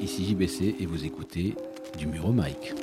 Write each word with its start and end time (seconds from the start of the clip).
ici 0.00 0.24
JBC 0.26 0.76
et 0.80 0.86
vous 0.86 1.04
écoutez 1.04 1.54
du 1.98 2.06
Muro 2.06 2.32
Mike. 2.32 2.74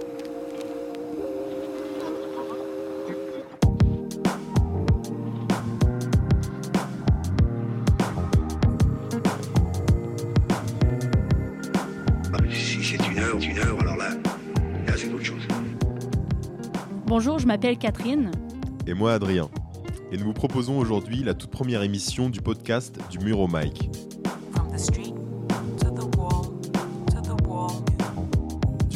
Si 12.51 12.83
c'est 12.83 13.07
une 13.07 13.19
heure, 13.19 13.37
une 13.41 13.57
heure, 13.57 13.79
alors 13.79 13.97
là, 13.97 14.09
là 14.87 14.93
c'est 14.95 15.11
autre 15.13 15.23
chose. 15.23 15.47
Bonjour, 17.05 17.39
je 17.39 17.47
m'appelle 17.47 17.77
Catherine. 17.77 18.31
Et 18.87 18.93
moi 18.93 19.13
Adrien. 19.13 19.49
Et 20.11 20.17
nous 20.17 20.25
vous 20.25 20.33
proposons 20.33 20.77
aujourd'hui 20.77 21.23
la 21.23 21.33
toute 21.33 21.49
première 21.49 21.81
émission 21.81 22.29
du 22.29 22.41
podcast 22.41 22.99
du 23.09 23.19
Mur 23.19 23.39
au 23.39 23.47
Mike. 23.47 23.89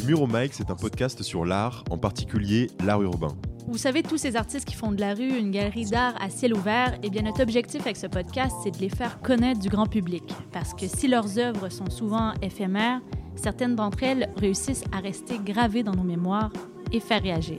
Mur 0.08 0.22
au 0.22 0.26
Mike, 0.26 0.54
c'est 0.54 0.70
un 0.70 0.74
podcast 0.74 1.22
sur 1.22 1.44
l'art, 1.44 1.84
en 1.90 1.98
particulier 1.98 2.70
l'art 2.82 3.02
urbain. 3.02 3.36
Vous 3.66 3.76
savez, 3.76 4.02
tous 4.02 4.16
ces 4.16 4.36
artistes 4.36 4.64
qui 4.64 4.74
font 4.74 4.90
de 4.90 4.98
la 4.98 5.12
rue 5.12 5.38
une 5.38 5.50
galerie 5.50 5.84
d'art 5.84 6.14
à 6.18 6.30
ciel 6.30 6.54
ouvert, 6.54 6.98
eh 7.02 7.10
bien 7.10 7.20
notre 7.20 7.42
objectif 7.42 7.82
avec 7.82 7.98
ce 7.98 8.06
podcast, 8.06 8.56
c'est 8.62 8.70
de 8.70 8.78
les 8.78 8.88
faire 8.88 9.20
connaître 9.20 9.60
du 9.60 9.68
grand 9.68 9.84
public. 9.84 10.24
Parce 10.50 10.72
que 10.72 10.86
si 10.86 11.08
leurs 11.08 11.38
œuvres 11.38 11.68
sont 11.68 11.90
souvent 11.90 12.32
éphémères, 12.40 13.02
certaines 13.36 13.76
d'entre 13.76 14.02
elles 14.02 14.32
réussissent 14.38 14.84
à 14.92 15.00
rester 15.00 15.38
gravées 15.44 15.82
dans 15.82 15.92
nos 15.92 16.04
mémoires 16.04 16.54
et 16.90 17.00
faire 17.00 17.22
réagir. 17.22 17.58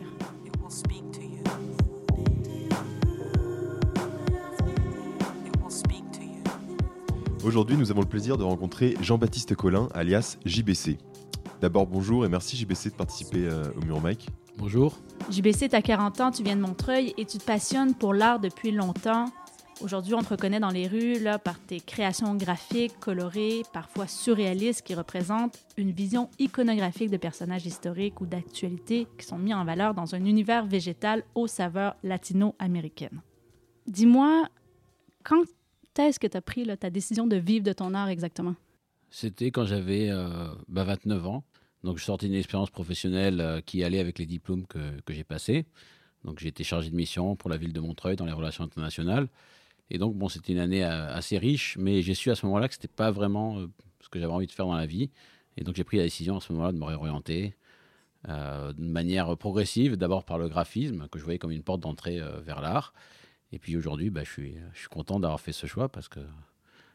Aujourd'hui, 7.44 7.78
nous 7.78 7.92
avons 7.92 8.02
le 8.02 8.08
plaisir 8.08 8.38
de 8.38 8.44
rencontrer 8.44 8.96
Jean-Baptiste 9.02 9.54
Collin, 9.54 9.88
alias 9.94 10.38
JBC. 10.46 10.98
D'abord, 11.62 11.88
bonjour 11.88 12.26
et 12.26 12.30
merci 12.30 12.56
JBC 12.56 12.92
de 12.92 12.96
participer 12.96 13.46
euh, 13.46 13.66
au 13.76 13.86
Mur 13.86 14.00
Mike. 14.00 14.30
Bonjour. 14.58 14.98
JBC, 15.30 15.68
t'as 15.68 15.82
40 15.82 16.22
ans, 16.22 16.32
tu 16.32 16.42
viens 16.42 16.56
de 16.56 16.62
Montreuil 16.62 17.14
et 17.18 17.26
tu 17.26 17.38
te 17.38 17.44
passionnes 17.44 17.94
pour 17.96 18.14
l'art 18.14 18.40
depuis 18.40 18.72
longtemps. 18.72 19.26
Aujourd'hui, 19.82 20.14
on 20.14 20.22
te 20.22 20.30
reconnaît 20.30 20.62
dans 20.62 20.70
les 20.70 20.88
rues 20.88 21.20
là, 21.20 21.38
par 21.38 21.60
tes 21.60 21.82
créations 21.82 22.34
graphiques, 22.36 22.98
colorées, 23.02 23.64
parfois 23.74 24.08
surréalistes, 24.08 24.84
qui 24.84 24.96
représentent 24.96 25.60
une 25.76 25.92
vision 25.92 26.30
iconographique 26.40 27.10
de 27.10 27.18
personnages 27.18 27.66
historiques 27.66 28.22
ou 28.22 28.26
d'actualités 28.26 29.08
qui 29.18 29.26
sont 29.26 29.38
mis 29.38 29.54
en 29.54 29.66
valeur 29.66 29.94
dans 29.94 30.16
un 30.16 30.24
univers 30.24 30.66
végétal 30.66 31.24
aux 31.36 31.48
saveurs 31.48 31.96
latino-américaines. 32.04 33.22
Dis-moi, 33.86 34.48
quand 35.24 35.44
est-ce 35.98 36.20
que 36.20 36.28
tu 36.28 36.38
as 36.38 36.42
pris 36.42 36.64
là, 36.64 36.78
ta 36.78 36.90
décision 36.90 37.28
de 37.28 37.36
vivre 37.36 37.66
de 37.66 37.74
ton 37.74 37.94
art 37.94 38.08
exactement? 38.08 38.56
C'était 39.12 39.52
quand 39.52 39.66
j'avais 39.66 40.10
euh, 40.10 40.50
bah, 40.68 40.84
29 40.84 41.28
ans. 41.28 41.44
Donc 41.84 41.98
je 41.98 42.04
sortais 42.04 42.28
d'une 42.28 42.36
expérience 42.36 42.70
professionnelle 42.70 43.42
euh, 43.42 43.62
qui 43.62 43.84
allait 43.84 44.00
avec 44.00 44.20
les 44.20 44.26
diplômes 44.26 44.68
que, 44.68 44.80
j'ai 45.10 45.24
passés. 45.24 45.66
Donc 46.24 46.40
j'ai 46.40 46.50
été 46.50 46.64
chargé 46.64 46.90
de 46.90 46.96
mission 46.96 47.36
pour 47.36 47.50
la 47.50 47.58
ville 47.58 47.74
de 47.74 47.80
Montreuil 47.80 48.16
dans 48.16 48.26
les 48.26 48.34
relations 48.34 48.64
internationales. 48.64 49.28
Et 49.90 49.98
donc 49.98 50.16
bon, 50.16 50.30
c'était 50.30 50.54
une 50.54 50.60
année 50.60 50.84
euh, 50.84 51.14
assez 51.14 51.38
riche, 51.38 51.78
mais 51.80 52.02
j'ai 52.02 52.14
su 52.14 52.30
à 52.30 52.36
ce 52.36 52.46
moment-là 52.46 52.68
que 52.68 52.76
c'était 52.76 52.88
pas 52.88 53.12
vraiment 53.12 53.66
ce 54.02 54.10
que 54.10 54.20
j'avais 54.20 54.34
envie 54.34 54.48
de 54.48 54.52
faire 54.52 54.66
dans 54.66 54.76
la 54.76 54.86
vie. 54.86 55.10
Et 55.58 55.64
donc 55.64 55.76
j'ai 55.76 55.84
pris 55.84 55.98
la 55.98 56.04
décision 56.04 56.38
à 56.38 56.42
ce 56.42 56.54
moment-là 56.54 56.72
de 56.72 56.78
me 56.78 56.86
réorienter 56.86 57.56
de 58.28 58.74
manière 58.84 59.38
progressive, 59.38 59.96
d'abord 59.96 60.26
par 60.26 60.38
le 60.38 60.50
graphisme, 60.50 61.08
que 61.08 61.18
je 61.18 61.24
voyais 61.24 61.40
comme 61.40 61.52
une 61.52 61.64
porte 61.64 61.80
d'entrée 61.80 62.20
vers 62.44 62.60
l'art. 62.60 62.94
Et 63.54 63.60
puis 63.60 63.78
aujourd'hui, 63.78 64.10
bah, 64.10 64.24
je, 64.26 64.30
suis, 64.30 64.56
je 64.74 64.80
suis 64.80 64.90
content 64.90 65.22
d'avoir 65.22 65.40
fait 65.40 65.54
ce 65.54 65.68
choix 65.68 65.88
parce 65.88 66.10
que 66.10 66.20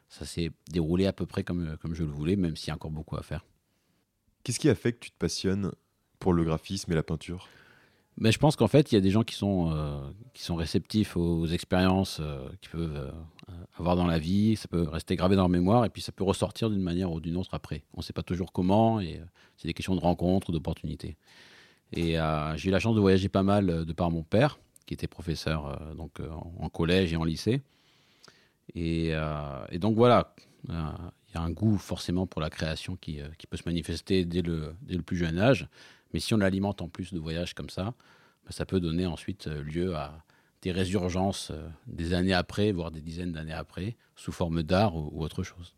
ça 0.09 0.25
s'est 0.25 0.51
déroulé 0.69 1.05
à 1.05 1.13
peu 1.13 1.25
près 1.25 1.43
comme, 1.43 1.77
comme 1.81 1.93
je 1.93 2.03
le 2.03 2.11
voulais, 2.11 2.35
même 2.35 2.55
s'il 2.55 2.69
y 2.69 2.71
a 2.71 2.75
encore 2.75 2.91
beaucoup 2.91 3.17
à 3.17 3.23
faire. 3.23 3.45
Qu'est-ce 4.43 4.59
qui 4.59 4.69
a 4.69 4.75
fait 4.75 4.93
que 4.93 4.99
tu 4.99 5.11
te 5.11 5.17
passionnes 5.17 5.71
pour 6.19 6.33
le 6.33 6.43
graphisme 6.43 6.91
et 6.91 6.95
la 6.95 7.03
peinture? 7.03 7.47
Mais 8.17 8.31
je 8.31 8.39
pense 8.39 8.55
qu'en 8.55 8.67
fait, 8.67 8.91
il 8.91 8.95
y 8.95 8.97
a 8.97 9.01
des 9.01 9.11
gens 9.11 9.23
qui 9.23 9.35
sont, 9.35 9.71
euh, 9.73 9.99
qui 10.33 10.43
sont 10.43 10.55
réceptifs 10.55 11.17
aux 11.17 11.47
expériences 11.47 12.19
euh, 12.21 12.47
qu'ils 12.61 12.71
peuvent 12.71 12.95
euh, 12.95 13.53
avoir 13.77 13.97
dans 13.97 14.07
la 14.07 14.19
vie. 14.19 14.55
Ça 14.55 14.69
peut 14.69 14.83
rester 14.83 15.17
gravé 15.17 15.35
dans 15.35 15.41
leur 15.41 15.49
mémoire 15.49 15.83
et 15.83 15.89
puis 15.89 16.01
ça 16.01 16.13
peut 16.13 16.23
ressortir 16.23 16.69
d'une 16.69 16.81
manière 16.81 17.11
ou 17.11 17.19
d'une 17.19 17.35
autre 17.35 17.53
après. 17.53 17.83
On 17.93 17.99
ne 17.99 18.03
sait 18.03 18.13
pas 18.13 18.23
toujours 18.23 18.53
comment 18.53 19.01
et 19.01 19.17
euh, 19.17 19.25
c'est 19.57 19.67
des 19.67 19.73
questions 19.73 19.95
de 19.95 19.99
rencontres, 19.99 20.53
d'opportunités. 20.53 21.17
Et 21.91 22.19
euh, 22.19 22.55
j'ai 22.57 22.69
eu 22.69 22.71
la 22.71 22.79
chance 22.79 22.95
de 22.95 23.01
voyager 23.01 23.29
pas 23.29 23.43
mal 23.43 23.69
euh, 23.69 23.85
de 23.85 23.93
par 23.93 24.11
mon 24.11 24.23
père, 24.23 24.59
qui 24.85 24.93
était 24.93 25.07
professeur 25.07 25.67
euh, 25.67 25.93
donc, 25.95 26.19
euh, 26.19 26.29
en 26.59 26.69
collège 26.69 27.13
et 27.13 27.17
en 27.17 27.23
lycée. 27.23 27.61
Et, 28.73 29.09
euh, 29.13 29.65
et 29.69 29.79
donc 29.79 29.95
voilà, 29.95 30.33
euh, 30.69 30.91
il 31.29 31.35
y 31.35 31.37
a 31.37 31.41
un 31.41 31.51
goût 31.51 31.77
forcément 31.77 32.25
pour 32.25 32.41
la 32.41 32.49
création 32.49 32.95
qui, 32.95 33.21
euh, 33.21 33.27
qui 33.37 33.47
peut 33.47 33.57
se 33.57 33.63
manifester 33.65 34.25
dès 34.25 34.41
le, 34.41 34.75
dès 34.81 34.95
le 34.95 35.03
plus 35.03 35.17
jeune 35.17 35.37
âge. 35.37 35.67
Mais 36.13 36.19
si 36.19 36.33
on 36.33 36.37
l'alimente 36.37 36.81
en 36.81 36.89
plus 36.89 37.13
de 37.13 37.19
voyages 37.19 37.53
comme 37.53 37.69
ça, 37.69 37.93
bah, 38.45 38.51
ça 38.51 38.65
peut 38.65 38.79
donner 38.79 39.05
ensuite 39.05 39.47
lieu 39.47 39.95
à 39.95 40.23
des 40.61 40.71
résurgences 40.71 41.51
des 41.85 42.13
années 42.13 42.33
après, 42.33 42.71
voire 42.71 42.89
des 42.89 43.01
dizaines 43.01 43.33
d'années 43.33 43.53
après, 43.53 43.95
sous 44.15 44.31
forme 44.31 44.63
d'art 44.63 44.95
ou, 44.95 45.09
ou 45.13 45.23
autre 45.23 45.43
chose. 45.43 45.75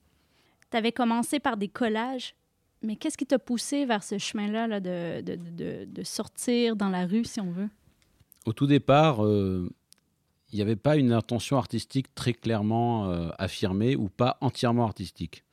Tu 0.71 0.77
avais 0.77 0.93
commencé 0.93 1.39
par 1.39 1.57
des 1.57 1.67
collages, 1.67 2.35
mais 2.81 2.95
qu'est-ce 2.95 3.17
qui 3.17 3.25
t'a 3.25 3.39
poussé 3.39 3.85
vers 3.85 4.03
ce 4.03 4.17
chemin-là 4.17 4.67
là, 4.67 4.79
de, 4.79 5.21
de, 5.21 5.35
de, 5.35 5.85
de 5.85 6.03
sortir 6.03 6.75
dans 6.75 6.89
la 6.89 7.05
rue, 7.05 7.25
si 7.25 7.41
on 7.41 7.51
veut? 7.51 7.69
Au 8.45 8.53
tout 8.53 8.67
départ, 8.67 9.25
euh, 9.25 9.69
il 10.51 10.55
n'y 10.55 10.61
avait 10.61 10.75
pas 10.75 10.95
une 10.95 11.11
intention 11.11 11.57
artistique 11.57 12.13
très 12.15 12.33
clairement 12.33 13.11
euh, 13.11 13.29
affirmée 13.37 13.95
ou 13.95 14.09
pas 14.09 14.37
entièrement 14.41 14.85
artistique. 14.85 15.43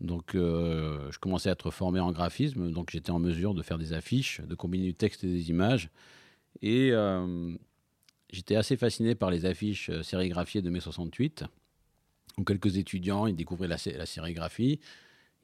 Donc, 0.00 0.34
euh, 0.34 1.10
je 1.10 1.18
commençais 1.18 1.50
à 1.50 1.52
être 1.52 1.70
formé 1.70 2.00
en 2.00 2.12
graphisme, 2.12 2.70
donc 2.70 2.90
j'étais 2.90 3.10
en 3.10 3.18
mesure 3.18 3.54
de 3.54 3.62
faire 3.62 3.76
des 3.76 3.92
affiches, 3.92 4.40
de 4.40 4.54
combiner 4.54 4.86
du 4.86 4.94
texte 4.94 5.24
et 5.24 5.26
des 5.26 5.50
images. 5.50 5.90
Et 6.62 6.90
euh, 6.92 7.54
j'étais 8.32 8.56
assez 8.56 8.76
fasciné 8.76 9.14
par 9.14 9.30
les 9.30 9.44
affiches 9.44 9.90
sérigraphiées 10.02 10.62
de 10.62 10.70
mai 10.70 10.80
68, 10.80 11.44
où 12.38 12.44
quelques 12.44 12.78
étudiants 12.78 13.26
ils 13.26 13.36
découvraient 13.36 13.68
la, 13.68 13.78
sé- 13.78 13.92
la 13.96 14.06
sérigraphie. 14.06 14.80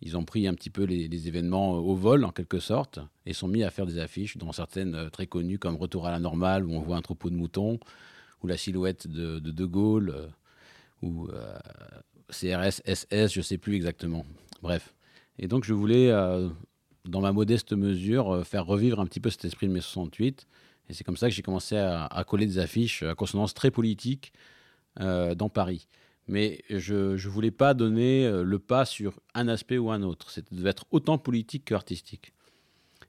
Ils 0.01 0.17
ont 0.17 0.25
pris 0.25 0.47
un 0.47 0.55
petit 0.55 0.71
peu 0.71 0.85
les, 0.85 1.29
événements 1.29 1.73
au 1.73 1.95
vol, 1.95 2.25
en 2.25 2.31
quelque 2.31 2.61
sorte, 2.61 3.01
et 3.25 3.33
sont 3.33 3.49
mis 3.49 3.63
à 3.63 3.71
faire 3.71 3.87
des 3.87 3.99
affiches, 3.99 4.37
dont 4.37 4.53
certaines 4.53 5.11
très 5.11 5.27
connues 5.27 5.59
comme 5.59 5.77
Retour 5.77 6.07
à 6.07 6.11
la 6.11 6.19
normale, 6.19 6.67
où 6.67 6.73
on 6.73 6.81
voit 6.81 6.97
un 6.97 7.03
troupeau 7.03 7.31
de 7.31 7.35
moutons, 7.35 7.81
ou 8.43 8.47
la 8.47 8.57
silhouette 8.57 9.07
de 9.07 9.39
De, 9.39 9.65
Gaulle, 9.65 10.11
euh, 10.11 10.27
ou 11.03 11.29
euh, 11.29 11.59
CRS, 12.31 12.83
SS, 12.85 13.33
je 13.33 13.41
ne 13.41 13.43
sais 13.43 13.59
plus 13.59 13.75
exactement. 13.75 14.25
Bref. 14.63 14.95
Et 15.39 15.49
donc, 15.49 15.65
je 15.65 15.75
voulais, 15.75 16.11
euh, 16.11 16.49
dans 17.05 17.21
ma 17.21 17.33
modeste 17.33 17.73
mesure, 17.73 18.47
faire 18.47 18.67
revivre 18.67 19.01
un 19.01 19.07
petit 19.07 19.21
peu 19.21 19.31
cet 19.31 19.45
esprit 19.45 19.69
de 19.69 19.73
mai 19.73 19.81
68. 19.81 20.47
Et 20.89 20.95
c'est 20.95 21.05
comme 21.05 21.17
ça 21.17 21.29
que 21.29 21.35
j'ai 21.35 21.43
commencé 21.43 21.77
à, 21.77 22.25
coller 22.27 22.47
des 22.47 22.59
affiches 22.59 23.03
à 23.03 23.15
consonance 23.15 23.55
très 23.55 23.73
politique 23.73 24.33
dans 24.99 25.49
Paris. 25.49 25.89
Mais 26.29 26.63
je 26.71 27.13
ne 27.13 27.29
voulais 27.29 27.51
pas 27.51 27.75
donner 27.75 28.31
le 28.31 28.59
pas 28.61 28.85
sur 28.85 29.21
un 29.35 29.49
aspect 29.49 29.79
ou 29.79 29.91
un 29.91 30.03
autre. 30.03 30.31
C'était 30.31 30.55
devait 30.55 30.71
être 30.71 30.85
autant 30.93 31.19
politique 31.19 31.65
qu'artistique. 31.65 32.33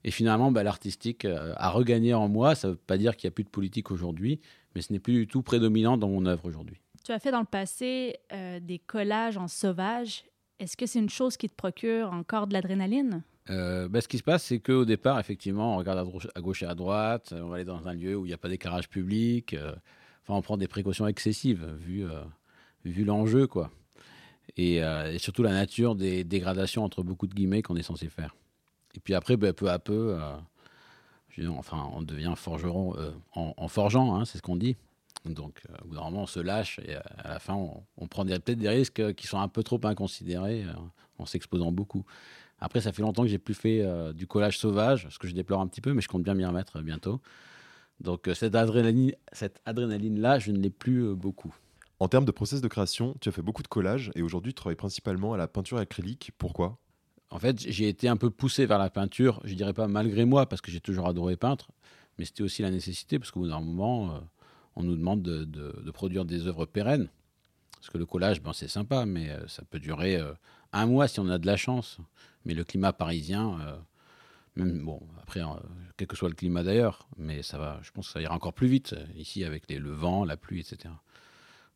Et 0.03 0.11
finalement, 0.11 0.51
bah, 0.51 0.63
l'artistique 0.63 1.25
euh, 1.25 1.53
a 1.57 1.69
regagné 1.69 2.13
en 2.13 2.27
moi. 2.27 2.55
Ça 2.55 2.67
ne 2.67 2.73
veut 2.73 2.79
pas 2.79 2.97
dire 2.97 3.15
qu'il 3.15 3.27
n'y 3.27 3.33
a 3.33 3.35
plus 3.35 3.43
de 3.43 3.49
politique 3.49 3.91
aujourd'hui, 3.91 4.39
mais 4.75 4.81
ce 4.81 4.93
n'est 4.93 4.99
plus 4.99 5.13
du 5.13 5.27
tout 5.27 5.41
prédominant 5.41 5.97
dans 5.97 6.09
mon 6.09 6.25
œuvre 6.25 6.45
aujourd'hui. 6.45 6.81
Tu 7.03 7.11
as 7.11 7.19
fait 7.19 7.31
dans 7.31 7.39
le 7.39 7.45
passé 7.45 8.17
euh, 8.33 8.59
des 8.59 8.79
collages 8.79 9.37
en 9.37 9.47
sauvage. 9.47 10.25
Est-ce 10.59 10.75
que 10.75 10.85
c'est 10.85 10.99
une 10.99 11.09
chose 11.09 11.37
qui 11.37 11.49
te 11.49 11.55
procure 11.55 12.11
encore 12.11 12.47
de 12.47 12.53
l'adrénaline? 12.53 13.23
Euh, 13.49 13.87
bah, 13.87 14.01
ce 14.01 14.07
qui 14.07 14.17
se 14.17 14.23
passe, 14.23 14.43
c'est 14.43 14.59
qu'au 14.59 14.85
départ, 14.85 15.19
effectivement, 15.19 15.75
on 15.75 15.77
regarde 15.77 15.99
à, 16.35 16.41
gauche 16.41 16.63
et 16.63 16.65
à 16.65 16.75
droite, 16.75 17.33
on 17.35 17.47
va 17.47 17.55
aller 17.55 17.65
dans 17.65 17.87
un 17.87 17.93
lieu 17.93 18.15
où 18.15 18.25
il 18.25 18.29
n'y 18.29 18.33
a 18.33 18.37
pas 18.37 18.49
d'éclairage 18.49 18.89
public, 18.89 19.53
euh, 19.53 19.73
enfin, 20.23 20.37
on 20.37 20.41
prend 20.41 20.57
des 20.57 20.67
précautions 20.67 21.07
excessives, 21.07 21.65
vu, 21.79 22.05
euh, 22.05 22.23
vu 22.83 23.05
l'enjeu, 23.05 23.47
quoi. 23.47 23.71
Et, 24.55 24.77
et 24.77 25.19
surtout 25.19 25.43
la 25.43 25.51
nature 25.51 25.93
des 25.93 26.23
dégradations, 26.23 26.83
entre 26.83 27.03
beaucoup 27.03 27.27
de 27.27 27.33
guillemets, 27.33 27.61
qu'on 27.61 27.75
est 27.75 27.83
censé 27.83 28.07
faire. 28.07 28.33
Et 28.97 28.99
puis 28.99 29.13
après, 29.13 29.37
bah, 29.37 29.53
peu 29.53 29.69
à 29.69 29.77
peu, 29.77 30.17
euh, 30.19 31.47
enfin, 31.49 31.87
on 31.93 32.01
devient 32.01 32.33
forgeron 32.35 32.95
euh, 32.97 33.11
en, 33.33 33.67
forgeant, 33.67 34.15
hein, 34.15 34.25
c'est 34.25 34.39
ce 34.39 34.41
qu'on 34.41 34.55
dit. 34.55 34.75
Donc, 35.25 35.61
euh, 35.69 35.75
au 35.85 35.87
bout 35.89 35.97
on 35.97 36.25
se 36.25 36.39
lâche 36.39 36.79
et 36.79 36.95
à 36.95 37.29
la 37.29 37.39
fin, 37.39 37.53
on, 37.53 37.83
on 37.97 38.07
prend 38.07 38.25
peut-être 38.25 38.57
des 38.57 38.69
risques 38.69 39.13
qui 39.13 39.27
sont 39.27 39.39
un 39.39 39.47
peu 39.47 39.61
trop 39.61 39.79
inconsidérés 39.83 40.65
en 41.19 41.25
s'exposant 41.27 41.71
beaucoup. 41.71 42.05
Après, 42.59 42.81
ça 42.81 42.91
fait 42.91 43.03
longtemps 43.03 43.21
que 43.21 43.27
j'ai 43.27 43.37
plus 43.37 43.53
fait 43.53 43.85
du 44.15 44.25
collage 44.25 44.57
sauvage, 44.57 45.07
ce 45.11 45.19
que 45.19 45.27
je 45.27 45.35
déplore 45.35 45.61
un 45.61 45.67
petit 45.67 45.81
peu, 45.81 45.93
mais 45.93 46.01
je 46.01 46.07
compte 46.07 46.23
bien 46.23 46.33
m'y 46.33 46.45
remettre 46.45 46.81
bientôt. 46.81 47.21
Donc, 47.99 48.27
cette 48.33 48.55
adrénaline, 48.55 49.13
cette 49.31 49.61
adrénaline-là, 49.65 50.39
je 50.39 50.51
ne 50.51 50.57
l'ai 50.57 50.71
plus 50.71 51.13
beaucoup. 51.13 51.55
En 51.99 52.07
termes 52.07 52.25
de 52.25 52.31
process 52.31 52.61
de 52.61 52.67
création, 52.67 53.15
tu 53.21 53.29
as 53.29 53.31
fait 53.31 53.43
beaucoup 53.43 53.63
de 53.63 53.67
collages 53.67 54.11
et 54.15 54.23
aujourd'hui 54.23 54.53
tu 54.53 54.55
travailles 54.55 54.75
principalement 54.75 55.33
à 55.33 55.37
la 55.37 55.47
peinture 55.47 55.77
acrylique. 55.77 56.31
Pourquoi? 56.39 56.79
En 57.29 57.39
fait, 57.39 57.59
j'ai 57.59 57.89
été 57.89 58.07
un 58.07 58.17
peu 58.17 58.29
poussé 58.29 58.65
vers 58.65 58.79
la 58.79 58.89
peinture, 58.89 59.41
je 59.43 59.53
dirais 59.53 59.73
pas 59.73 59.87
malgré 59.87 60.25
moi, 60.25 60.47
parce 60.47 60.61
que 60.61 60.71
j'ai 60.71 60.79
toujours 60.79 61.07
adoré 61.07 61.35
peindre, 61.35 61.67
mais 62.17 62.25
c'était 62.25 62.43
aussi 62.43 62.61
la 62.61 62.71
nécessité, 62.71 63.19
parce 63.19 63.31
qu'au 63.31 63.41
bout 63.41 63.49
d'un 63.49 63.59
moment, 63.59 64.15
euh, 64.15 64.19
on 64.75 64.83
nous 64.83 64.95
demande 64.95 65.21
de, 65.21 65.91
produire 65.91 66.25
des 66.25 66.47
œuvres 66.47 66.65
pérennes. 66.65 67.09
Parce 67.73 67.89
que 67.89 67.97
le 67.97 68.05
collage, 68.05 68.41
ben, 68.41 68.53
c'est 68.53 68.69
sympa, 68.69 69.05
mais 69.05 69.29
euh, 69.29 69.47
ça 69.47 69.63
peut 69.65 69.79
durer 69.79 70.15
euh, 70.17 70.33
un 70.71 70.85
mois 70.85 71.07
si 71.07 71.19
on 71.19 71.27
a 71.29 71.37
de 71.37 71.45
la 71.45 71.57
chance. 71.57 71.97
Mais 72.45 72.53
le 72.53 72.63
climat 72.63 72.93
parisien, 72.93 73.57
même 74.55 74.85
bon, 74.85 75.01
après, 75.21 75.41
quel 75.97 76.07
que 76.07 76.15
soit 76.15 76.29
le 76.29 76.35
climat 76.35 76.63
d'ailleurs, 76.63 77.09
mais 77.17 77.43
ça 77.43 77.57
va, 77.57 77.77
je 77.83 77.91
pense 77.91 78.07
que 78.07 78.13
ça 78.13 78.21
ira 78.21 78.33
encore 78.33 78.53
plus 78.53 78.69
vite 78.69 78.95
ici 79.17 79.43
avec 79.43 79.69
les, 79.69 79.79
le 79.79 79.91
vent, 79.91 80.23
la 80.23 80.37
pluie, 80.37 80.61
etc. 80.61 80.93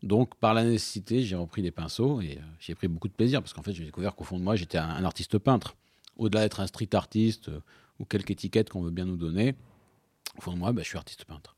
Donc, 0.04 0.36
par 0.36 0.54
la 0.54 0.64
nécessité, 0.64 1.22
j'ai 1.22 1.36
repris 1.36 1.62
les 1.62 1.72
pinceaux 1.72 2.22
et 2.22 2.38
euh, 2.38 2.42
j'ai 2.60 2.74
pris 2.74 2.88
beaucoup 2.88 3.08
de 3.08 3.14
plaisir 3.14 3.42
parce 3.42 3.54
qu'en 3.54 3.62
fait, 3.62 3.74
j'ai 3.74 3.86
découvert 3.86 4.16
qu'au 4.16 4.24
fond 4.24 4.40
de 4.40 4.44
moi, 4.44 4.56
j'étais 4.56 4.80
un, 4.80 4.90
un 4.90 5.04
artiste 5.04 5.38
peintre. 5.38 5.76
Au-delà 6.18 6.42
d'être 6.42 6.60
un 6.60 6.68
street 6.68 6.90
artiste 6.94 7.50
euh, 7.50 7.62
ou 8.00 8.06
quelque 8.06 8.32
étiquette 8.32 8.70
qu'on 8.70 8.82
veut 8.82 8.92
bien 8.92 9.06
nous 9.06 9.18
donner, 9.18 9.56
au 10.38 10.42
fond 10.42 10.54
de 10.54 10.58
moi, 10.58 10.72
bah, 10.72 10.82
je 10.82 10.88
suis 10.88 10.98
artiste 10.98 11.26
peintre. 11.26 11.56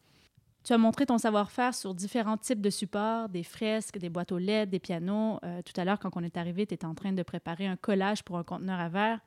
Tu 0.64 0.74
as 0.74 0.78
montré 0.78 1.06
ton 1.06 1.18
savoir-faire 1.18 1.74
sur 1.74 1.94
différents 1.94 2.38
types 2.38 2.62
de 2.62 2.70
supports, 2.70 3.28
des 3.30 3.44
fresques, 3.44 3.98
des 3.98 4.10
boîtes 4.10 4.32
aux 4.32 4.38
LED, 4.38 4.70
des 4.70 4.80
pianos. 4.80 5.40
Euh, 5.44 5.62
tout 5.62 5.80
à 5.80 5.86
l'heure, 5.86 6.00
quand 6.00 6.12
on 6.16 6.24
est 6.24 6.38
arrivé, 6.38 6.66
tu 6.66 6.74
étais 6.74 6.86
en 6.86 6.96
train 6.96 7.12
de 7.12 7.24
préparer 7.24 7.68
un 7.68 7.76
collage 7.76 8.24
pour 8.24 8.38
un 8.38 8.44
conteneur 8.44 8.80
à 8.80 8.90
verre. 8.90 9.20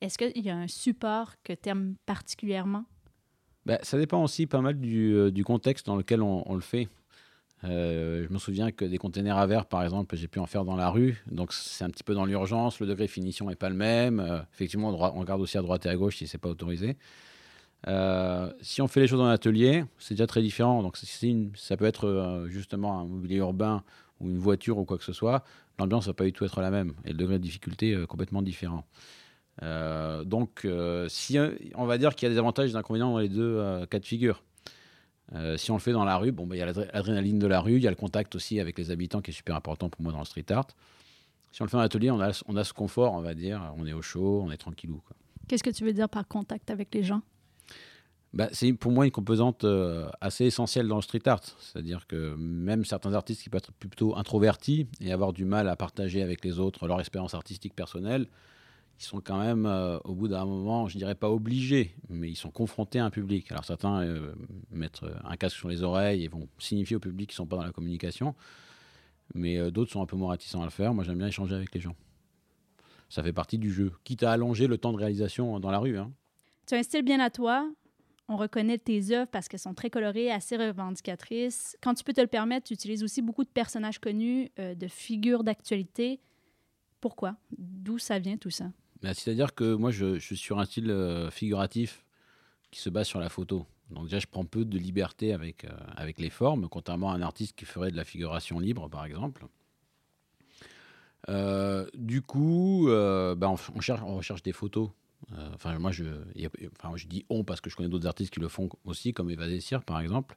Est-ce 0.00 0.18
qu'il 0.18 0.44
y 0.44 0.50
a 0.50 0.56
un 0.56 0.68
support 0.68 1.34
que 1.44 1.52
tu 1.52 1.68
aimes 1.68 1.94
particulièrement? 2.06 2.84
Bah, 3.64 3.78
ça 3.82 3.98
dépend 3.98 4.22
aussi 4.22 4.46
pas 4.46 4.60
mal 4.60 4.78
du, 4.80 5.30
du 5.30 5.44
contexte 5.44 5.86
dans 5.86 5.96
lequel 5.96 6.20
on, 6.20 6.42
on 6.50 6.54
le 6.54 6.60
fait. 6.60 6.88
Euh, 7.64 8.26
je 8.28 8.32
me 8.32 8.38
souviens 8.38 8.72
que 8.72 8.84
des 8.84 8.98
containers 8.98 9.36
à 9.38 9.46
verre, 9.46 9.66
par 9.66 9.82
exemple, 9.82 10.16
j'ai 10.16 10.28
pu 10.28 10.38
en 10.38 10.46
faire 10.46 10.64
dans 10.64 10.76
la 10.76 10.88
rue. 10.88 11.22
Donc 11.30 11.52
c'est 11.52 11.84
un 11.84 11.90
petit 11.90 12.02
peu 12.02 12.14
dans 12.14 12.24
l'urgence. 12.24 12.80
Le 12.80 12.86
degré 12.86 13.06
de 13.06 13.10
finition 13.10 13.48
n'est 13.48 13.56
pas 13.56 13.68
le 13.68 13.76
même. 13.76 14.20
Euh, 14.20 14.40
effectivement, 14.52 14.88
on, 14.88 15.20
regarde 15.20 15.40
aussi 15.40 15.58
à 15.58 15.62
droite 15.62 15.86
et 15.86 15.88
à 15.88 15.96
gauche 15.96 16.16
si 16.16 16.26
c'est 16.26 16.38
pas 16.38 16.48
autorisé. 16.48 16.96
Euh, 17.88 18.52
si 18.60 18.80
on 18.82 18.88
fait 18.88 19.00
les 19.00 19.08
choses 19.08 19.20
en 19.20 19.26
atelier, 19.26 19.84
c'est 19.98 20.14
déjà 20.14 20.26
très 20.26 20.42
différent. 20.42 20.82
Donc 20.82 20.96
une- 21.22 21.52
ça 21.56 21.76
peut 21.76 21.84
être 21.84 22.46
justement 22.48 23.00
un 23.00 23.04
mobilier 23.06 23.36
urbain 23.36 23.82
ou 24.20 24.28
une 24.28 24.38
voiture 24.38 24.78
ou 24.78 24.84
quoi 24.84 24.98
que 24.98 25.04
ce 25.04 25.12
soit. 25.12 25.44
L'ambiance 25.78 26.06
va 26.06 26.14
pas 26.14 26.24
du 26.24 26.32
tout 26.32 26.44
être 26.44 26.60
la 26.60 26.70
même 26.70 26.94
et 27.04 27.10
le 27.10 27.16
degré 27.16 27.38
de 27.38 27.42
difficulté 27.42 27.94
euh, 27.94 28.06
complètement 28.06 28.42
différent. 28.42 28.84
Donc, 29.60 30.66
on 30.66 31.86
va 31.86 31.98
dire 31.98 32.14
qu'il 32.14 32.26
y 32.26 32.30
a 32.30 32.34
des 32.34 32.38
avantages 32.38 32.70
et 32.70 32.72
des 32.72 32.76
inconvénients 32.76 33.12
dans 33.12 33.18
les 33.18 33.28
deux 33.28 33.86
cas 33.90 33.98
de 34.00 34.04
figure. 34.04 34.42
Euh, 35.34 35.56
si 35.56 35.70
on 35.70 35.74
le 35.74 35.80
fait 35.80 35.92
dans 35.92 36.04
la 36.04 36.16
rue, 36.16 36.32
bon, 36.32 36.46
bah, 36.46 36.56
il 36.56 36.58
y 36.58 36.62
a 36.62 36.66
l'adré- 36.66 36.88
l'adrénaline 36.92 37.38
de 37.38 37.46
la 37.46 37.60
rue, 37.60 37.76
il 37.76 37.82
y 37.82 37.86
a 37.86 37.90
le 37.90 37.96
contact 37.96 38.34
aussi 38.34 38.60
avec 38.60 38.76
les 38.78 38.90
habitants 38.90 39.22
qui 39.22 39.30
est 39.30 39.34
super 39.34 39.56
important 39.56 39.88
pour 39.88 40.02
moi 40.02 40.12
dans 40.12 40.18
le 40.18 40.24
street 40.24 40.50
art. 40.50 40.66
Si 41.52 41.62
on 41.62 41.64
le 41.64 41.70
fait 41.70 41.76
en 41.76 41.80
atelier, 41.80 42.10
on 42.10 42.20
a, 42.20 42.30
on 42.48 42.56
a 42.56 42.64
ce 42.64 42.72
confort, 42.72 43.12
on 43.14 43.20
va 43.20 43.34
dire, 43.34 43.72
on 43.76 43.86
est 43.86 43.92
au 43.92 44.02
chaud, 44.02 44.42
on 44.44 44.50
est 44.50 44.56
tranquillou. 44.56 45.02
Qu'est-ce 45.48 45.62
que 45.62 45.70
tu 45.70 45.84
veux 45.84 45.92
dire 45.92 46.08
par 46.08 46.26
contact 46.26 46.70
avec 46.70 46.94
les 46.94 47.02
gens? 47.02 47.22
Bah, 48.32 48.48
c'est 48.52 48.72
pour 48.72 48.90
moi 48.92 49.04
une 49.04 49.10
composante 49.10 49.64
euh, 49.64 50.08
assez 50.22 50.46
essentielle 50.46 50.88
dans 50.88 50.96
le 50.96 51.02
street 51.02 51.26
art. 51.26 51.42
C'est-à-dire 51.60 52.06
que 52.06 52.34
même 52.36 52.86
certains 52.86 53.12
artistes 53.12 53.42
qui 53.42 53.50
peuvent 53.50 53.58
être 53.58 53.72
plutôt 53.72 54.16
introvertis 54.16 54.86
et 55.00 55.12
avoir 55.12 55.34
du 55.34 55.44
mal 55.44 55.68
à 55.68 55.76
partager 55.76 56.22
avec 56.22 56.42
les 56.42 56.58
autres 56.58 56.86
leur 56.86 57.00
expérience 57.00 57.34
artistique 57.34 57.74
personnelle, 57.74 58.26
ils 58.98 59.04
sont 59.04 59.20
quand 59.20 59.40
même, 59.40 59.66
euh, 59.66 59.98
au 60.04 60.14
bout 60.14 60.28
d'un 60.28 60.44
moment, 60.44 60.86
je 60.86 60.96
dirais 60.96 61.14
pas 61.14 61.30
obligés, 61.30 61.96
mais 62.08 62.30
ils 62.30 62.36
sont 62.36 62.50
confrontés 62.50 63.00
à 63.00 63.04
un 63.04 63.10
public. 63.10 63.50
Alors 63.50 63.64
certains 63.64 64.02
euh, 64.02 64.34
mettent 64.70 65.00
un 65.24 65.36
casque 65.36 65.56
sur 65.56 65.68
les 65.68 65.82
oreilles 65.82 66.24
et 66.24 66.28
vont 66.28 66.48
signifier 66.58 66.96
au 66.96 67.00
public 67.00 67.30
qu'ils 67.30 67.36
sont 67.36 67.46
pas 67.46 67.56
dans 67.56 67.64
la 67.64 67.72
communication, 67.72 68.34
mais 69.34 69.58
euh, 69.58 69.70
d'autres 69.70 69.90
sont 69.90 70.02
un 70.02 70.06
peu 70.06 70.16
moins 70.16 70.30
réticents 70.30 70.62
à 70.62 70.64
le 70.64 70.70
faire. 70.70 70.94
Moi, 70.94 71.02
j'aime 71.04 71.18
bien 71.18 71.26
échanger 71.26 71.54
avec 71.54 71.74
les 71.74 71.80
gens. 71.80 71.96
Ça 73.08 73.22
fait 73.22 73.32
partie 73.32 73.58
du 73.58 73.72
jeu, 73.72 73.92
quitte 74.04 74.22
à 74.22 74.32
allonger 74.32 74.68
le 74.68 74.78
temps 74.78 74.92
de 74.92 74.98
réalisation 74.98 75.58
dans 75.58 75.70
la 75.70 75.78
rue. 75.78 75.98
hein. 75.98 76.12
Tu 76.66 76.74
as 76.74 76.78
un 76.78 76.82
style 76.82 77.02
bien 77.02 77.18
à 77.18 77.28
toi. 77.28 77.68
On 78.28 78.36
reconnaît 78.36 78.78
tes 78.78 79.10
œuvres 79.10 79.30
parce 79.30 79.48
qu'elles 79.48 79.60
sont 79.60 79.74
très 79.74 79.90
colorées, 79.90 80.30
assez 80.30 80.56
revendicatrices. 80.56 81.76
Quand 81.82 81.92
tu 81.92 82.04
peux 82.04 82.12
te 82.12 82.20
le 82.20 82.28
permettre, 82.28 82.68
tu 82.68 82.74
utilises 82.74 83.02
aussi 83.02 83.20
beaucoup 83.20 83.42
de 83.42 83.50
personnages 83.50 83.98
connus, 83.98 84.48
de 84.56 84.86
figures 84.86 85.42
d'actualité. 85.42 86.20
Pourquoi? 87.00 87.36
D'où 87.58 87.98
ça 87.98 88.20
vient 88.20 88.36
tout 88.36 88.48
ça? 88.48 88.70
C'est-à-dire 89.02 89.54
que 89.54 89.74
moi, 89.74 89.90
je, 89.90 90.18
suis 90.18 90.36
sur 90.36 90.58
un 90.58 90.64
style 90.64 90.90
euh, 90.90 91.30
figuratif 91.30 92.04
qui 92.70 92.80
se 92.80 92.88
base 92.88 93.06
sur 93.06 93.20
la 93.20 93.28
photo. 93.28 93.66
Donc 93.90 94.04
déjà, 94.04 94.20
je 94.20 94.26
prends 94.26 94.44
peu 94.44 94.64
de 94.64 94.78
liberté 94.78 95.32
avec, 95.32 95.64
euh, 95.64 95.70
avec 95.96 96.18
les 96.18 96.30
formes, 96.30 96.68
contrairement 96.68 97.10
à 97.10 97.14
un 97.14 97.22
artiste 97.22 97.56
qui 97.56 97.64
ferait 97.64 97.90
de 97.90 97.96
la 97.96 98.04
figuration 98.04 98.58
libre, 98.58 98.88
par 98.88 99.04
exemple. 99.04 99.46
Euh, 101.28 101.86
du 101.94 102.22
coup, 102.22 102.86
ben, 102.86 103.54
on, 103.74 103.80
cherche, 103.80 104.00
recherche 104.00 104.42
des 104.42 104.52
photos. 104.52 104.90
Enfin, 105.54 105.78
moi, 105.78 105.92
je, 105.92 106.04
dis 107.06 107.24
on 107.28 107.44
parce 107.44 107.60
que 107.60 107.70
je 107.70 107.76
connais 107.76 107.88
d'autres 107.88 108.06
artistes 108.06 108.32
qui 108.32 108.40
le 108.40 108.48
font 108.48 108.68
aussi, 108.84 109.12
comme 109.12 109.30
Eva 109.30 109.46
Dessir, 109.48 109.82
par 109.82 110.00
exemple. 110.00 110.36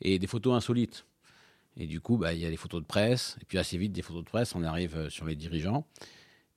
Et 0.00 0.18
des 0.18 0.26
photos 0.26 0.54
insolites. 0.54 1.04
Et 1.76 1.86
du 1.86 2.00
coup, 2.00 2.16
bah, 2.16 2.32
il 2.32 2.40
y 2.40 2.46
a 2.46 2.50
les 2.50 2.56
photos 2.56 2.80
de 2.80 2.86
presse. 2.86 3.36
Et 3.40 3.44
puis 3.44 3.58
assez 3.58 3.76
vite, 3.76 3.92
des 3.92 4.02
photos 4.02 4.24
de 4.24 4.28
presse, 4.28 4.54
on 4.54 4.62
arrive 4.62 5.08
sur 5.08 5.26
les 5.26 5.36
dirigeants. 5.36 5.86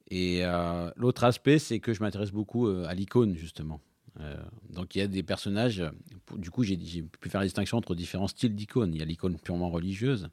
Et 0.10 0.44
euh, 0.44 0.92
l'autre 0.96 1.24
aspect, 1.24 1.60
c'est 1.60 1.80
que 1.80 1.94
je 1.94 2.02
m'intéresse 2.02 2.32
beaucoup 2.32 2.68
euh, 2.68 2.86
à 2.88 2.94
l'icône, 2.94 3.36
justement. 3.36 3.82
Euh, 4.20 4.36
donc 4.70 4.96
il 4.96 5.00
y 5.00 5.02
a 5.02 5.08
des 5.08 5.24
personnages, 5.24 5.84
du 6.38 6.50
coup 6.50 6.64
j'ai 6.64 6.78
pu 6.78 7.30
faire 7.30 7.42
la 7.42 7.48
distinction 7.48 7.78
entre 7.78 7.96
différents 7.96 8.30
styles 8.30 8.56
d'icônes. 8.56 8.94
Il 8.94 9.00
y 9.00 9.02
a 9.02 9.06
l'icône 9.06 9.38
purement 9.38 9.70
religieuse, 9.70 10.30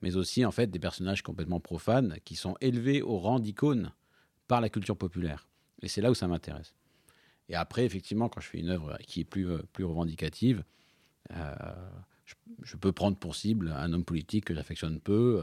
mais 0.00 0.16
aussi 0.16 0.46
en 0.46 0.50
fait 0.50 0.68
des 0.68 0.78
personnages 0.78 1.22
complètement 1.22 1.60
profanes 1.60 2.16
qui 2.24 2.36
sont 2.36 2.56
élevés 2.62 3.02
au 3.02 3.18
rang 3.18 3.38
d'icône 3.38 3.92
par 4.48 4.62
la 4.62 4.70
culture 4.70 4.96
populaire. 4.96 5.46
Et 5.82 5.88
c'est 5.88 6.00
là 6.00 6.10
où 6.10 6.14
ça 6.14 6.26
m'intéresse. 6.26 6.74
Et 7.50 7.54
après, 7.54 7.84
effectivement, 7.84 8.30
quand 8.30 8.40
je 8.40 8.48
fais 8.48 8.60
une 8.60 8.70
œuvre 8.70 8.96
qui 9.06 9.20
est 9.20 9.24
plus, 9.24 9.46
plus 9.74 9.84
revendicative, 9.84 10.64
je, 11.28 12.76
peux 12.76 12.92
prendre 12.92 13.18
pour 13.18 13.34
cible 13.36 13.74
un 13.76 13.92
homme 13.92 14.04
politique 14.04 14.46
que 14.46 14.54
j'affectionne 14.54 15.00
peu 15.00 15.42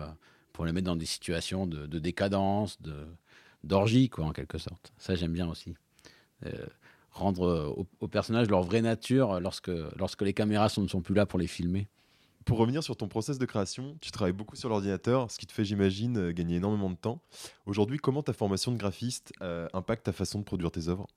pour 0.53 0.65
le 0.65 0.73
mettre 0.73 0.87
dans 0.87 0.95
des 0.95 1.05
situations 1.05 1.67
de 1.67 1.99
décadence, 1.99 2.81
de, 2.81 3.05
d'orgie, 3.63 4.09
quoi, 4.09 4.25
en 4.25 4.31
quelque 4.31 4.57
sorte. 4.57 4.93
Ça, 4.97 5.15
j'aime 5.15 5.33
bien 5.33 5.49
aussi. 5.49 5.75
Euh, 6.45 6.65
rendre 7.11 7.43
euh, 7.43 7.67
aux, 7.67 7.87
aux 7.99 8.07
personnages 8.07 8.49
leur 8.49 8.63
vraie 8.63 8.81
nature 8.81 9.33
euh, 9.33 9.39
lorsque, 9.39 9.71
lorsque 9.97 10.21
les 10.21 10.33
caméras 10.33 10.69
sont- 10.69 10.83
ne 10.83 10.87
sont 10.87 11.01
plus 11.01 11.15
là 11.15 11.25
pour 11.25 11.39
les 11.39 11.47
filmer. 11.47 11.87
Pour 12.45 12.57
revenir 12.57 12.81
sur 12.81 12.95
ton 12.95 13.07
process 13.07 13.37
de 13.37 13.45
création, 13.45 13.97
tu 14.01 14.11
travailles 14.11 14.33
beaucoup 14.33 14.55
sur 14.55 14.69
l'ordinateur, 14.69 15.29
ce 15.29 15.37
qui 15.37 15.45
te 15.45 15.51
fait, 15.51 15.65
j'imagine, 15.65 16.31
gagner 16.31 16.55
énormément 16.55 16.89
de 16.89 16.95
temps. 16.95 17.21
Aujourd'hui, 17.65 17.97
comment 17.97 18.23
ta 18.23 18.33
formation 18.33 18.71
de 18.71 18.77
graphiste 18.77 19.33
euh, 19.41 19.67
impacte 19.73 20.05
ta 20.05 20.13
façon 20.13 20.39
de 20.39 20.43
produire 20.45 20.71
tes 20.71 20.87
œuvres? 20.87 21.07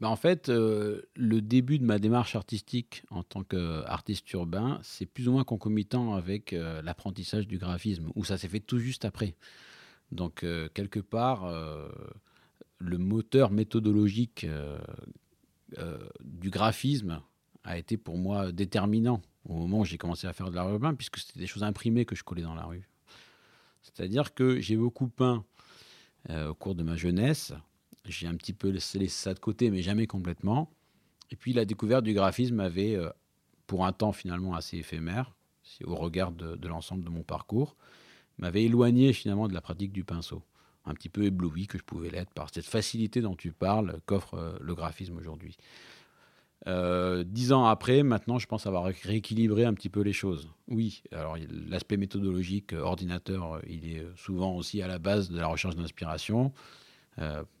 Bah, 0.00 0.08
en 0.08 0.16
fait, 0.16 0.48
euh, 0.48 1.02
le 1.14 1.40
début 1.40 1.78
de 1.78 1.84
ma 1.84 1.98
démarche 1.98 2.34
artistique 2.34 3.04
en 3.10 3.22
tant 3.22 3.44
qu'artiste 3.44 4.30
urbain, 4.32 4.80
c'est 4.82 5.06
plus 5.06 5.28
ou 5.28 5.32
moins 5.32 5.44
concomitant 5.44 6.14
avec 6.14 6.52
euh, 6.52 6.82
l'apprentissage 6.82 7.46
du 7.46 7.58
graphisme, 7.58 8.10
où 8.14 8.24
ça 8.24 8.36
s'est 8.36 8.48
fait 8.48 8.60
tout 8.60 8.78
juste 8.78 9.04
après. 9.04 9.36
Donc, 10.14 10.44
euh, 10.44 10.68
quelque 10.72 11.00
part, 11.00 11.44
euh, 11.44 11.88
le 12.78 12.98
moteur 12.98 13.50
méthodologique 13.50 14.44
euh, 14.44 14.78
du 16.22 16.50
graphisme 16.50 17.20
a 17.64 17.76
été 17.78 17.96
pour 17.96 18.16
moi 18.16 18.52
déterminant 18.52 19.20
au 19.48 19.54
moment 19.54 19.80
où 19.80 19.84
j'ai 19.84 19.98
commencé 19.98 20.26
à 20.26 20.32
faire 20.32 20.50
de 20.50 20.54
l'art 20.54 20.70
urbain, 20.70 20.94
puisque 20.94 21.18
c'était 21.18 21.40
des 21.40 21.48
choses 21.48 21.64
imprimées 21.64 22.04
que 22.04 22.14
je 22.14 22.22
collais 22.22 22.42
dans 22.42 22.54
la 22.54 22.64
rue. 22.64 22.88
C'est-à-dire 23.82 24.34
que 24.34 24.60
j'ai 24.60 24.76
beaucoup 24.76 25.08
peint 25.08 25.44
au 26.30 26.54
cours 26.54 26.74
de 26.74 26.82
ma 26.82 26.96
jeunesse, 26.96 27.52
j'ai 28.06 28.26
un 28.26 28.34
petit 28.36 28.54
peu 28.54 28.70
laissé 28.70 29.06
ça 29.08 29.34
de 29.34 29.38
côté, 29.38 29.70
mais 29.70 29.82
jamais 29.82 30.06
complètement. 30.06 30.70
Et 31.30 31.36
puis 31.36 31.52
la 31.52 31.66
découverte 31.66 32.04
du 32.04 32.14
graphisme 32.14 32.60
avait, 32.60 32.98
pour 33.66 33.84
un 33.84 33.92
temps 33.92 34.12
finalement 34.12 34.54
assez 34.54 34.78
éphémère, 34.78 35.34
au 35.84 35.96
regard 35.96 36.32
de 36.32 36.68
l'ensemble 36.68 37.04
de 37.04 37.10
mon 37.10 37.22
parcours, 37.22 37.76
m'avait 38.38 38.64
éloigné 38.64 39.12
finalement 39.12 39.48
de 39.48 39.54
la 39.54 39.60
pratique 39.60 39.92
du 39.92 40.04
pinceau. 40.04 40.42
Un 40.86 40.94
petit 40.94 41.08
peu 41.08 41.24
ébloui 41.24 41.66
que 41.66 41.78
je 41.78 41.82
pouvais 41.82 42.10
l'être 42.10 42.32
par 42.34 42.48
cette 42.52 42.66
facilité 42.66 43.22
dont 43.22 43.36
tu 43.36 43.52
parles 43.52 44.00
qu'offre 44.06 44.34
euh, 44.34 44.56
le 44.60 44.74
graphisme 44.74 45.16
aujourd'hui. 45.16 45.56
Euh, 46.66 47.24
dix 47.24 47.52
ans 47.52 47.66
après, 47.66 48.02
maintenant, 48.02 48.38
je 48.38 48.46
pense 48.46 48.66
avoir 48.66 48.84
ré- 48.84 48.96
rééquilibré 49.02 49.64
un 49.64 49.74
petit 49.74 49.90
peu 49.90 50.00
les 50.00 50.12
choses. 50.12 50.48
Oui, 50.68 51.02
alors 51.12 51.36
l'aspect 51.68 51.96
méthodologique, 51.96 52.72
euh, 52.72 52.80
ordinateur, 52.80 53.60
il 53.66 53.90
est 53.90 54.06
souvent 54.16 54.54
aussi 54.56 54.82
à 54.82 54.88
la 54.88 54.98
base 54.98 55.30
de 55.30 55.38
la 55.38 55.46
recherche 55.46 55.76
d'inspiration 55.76 56.52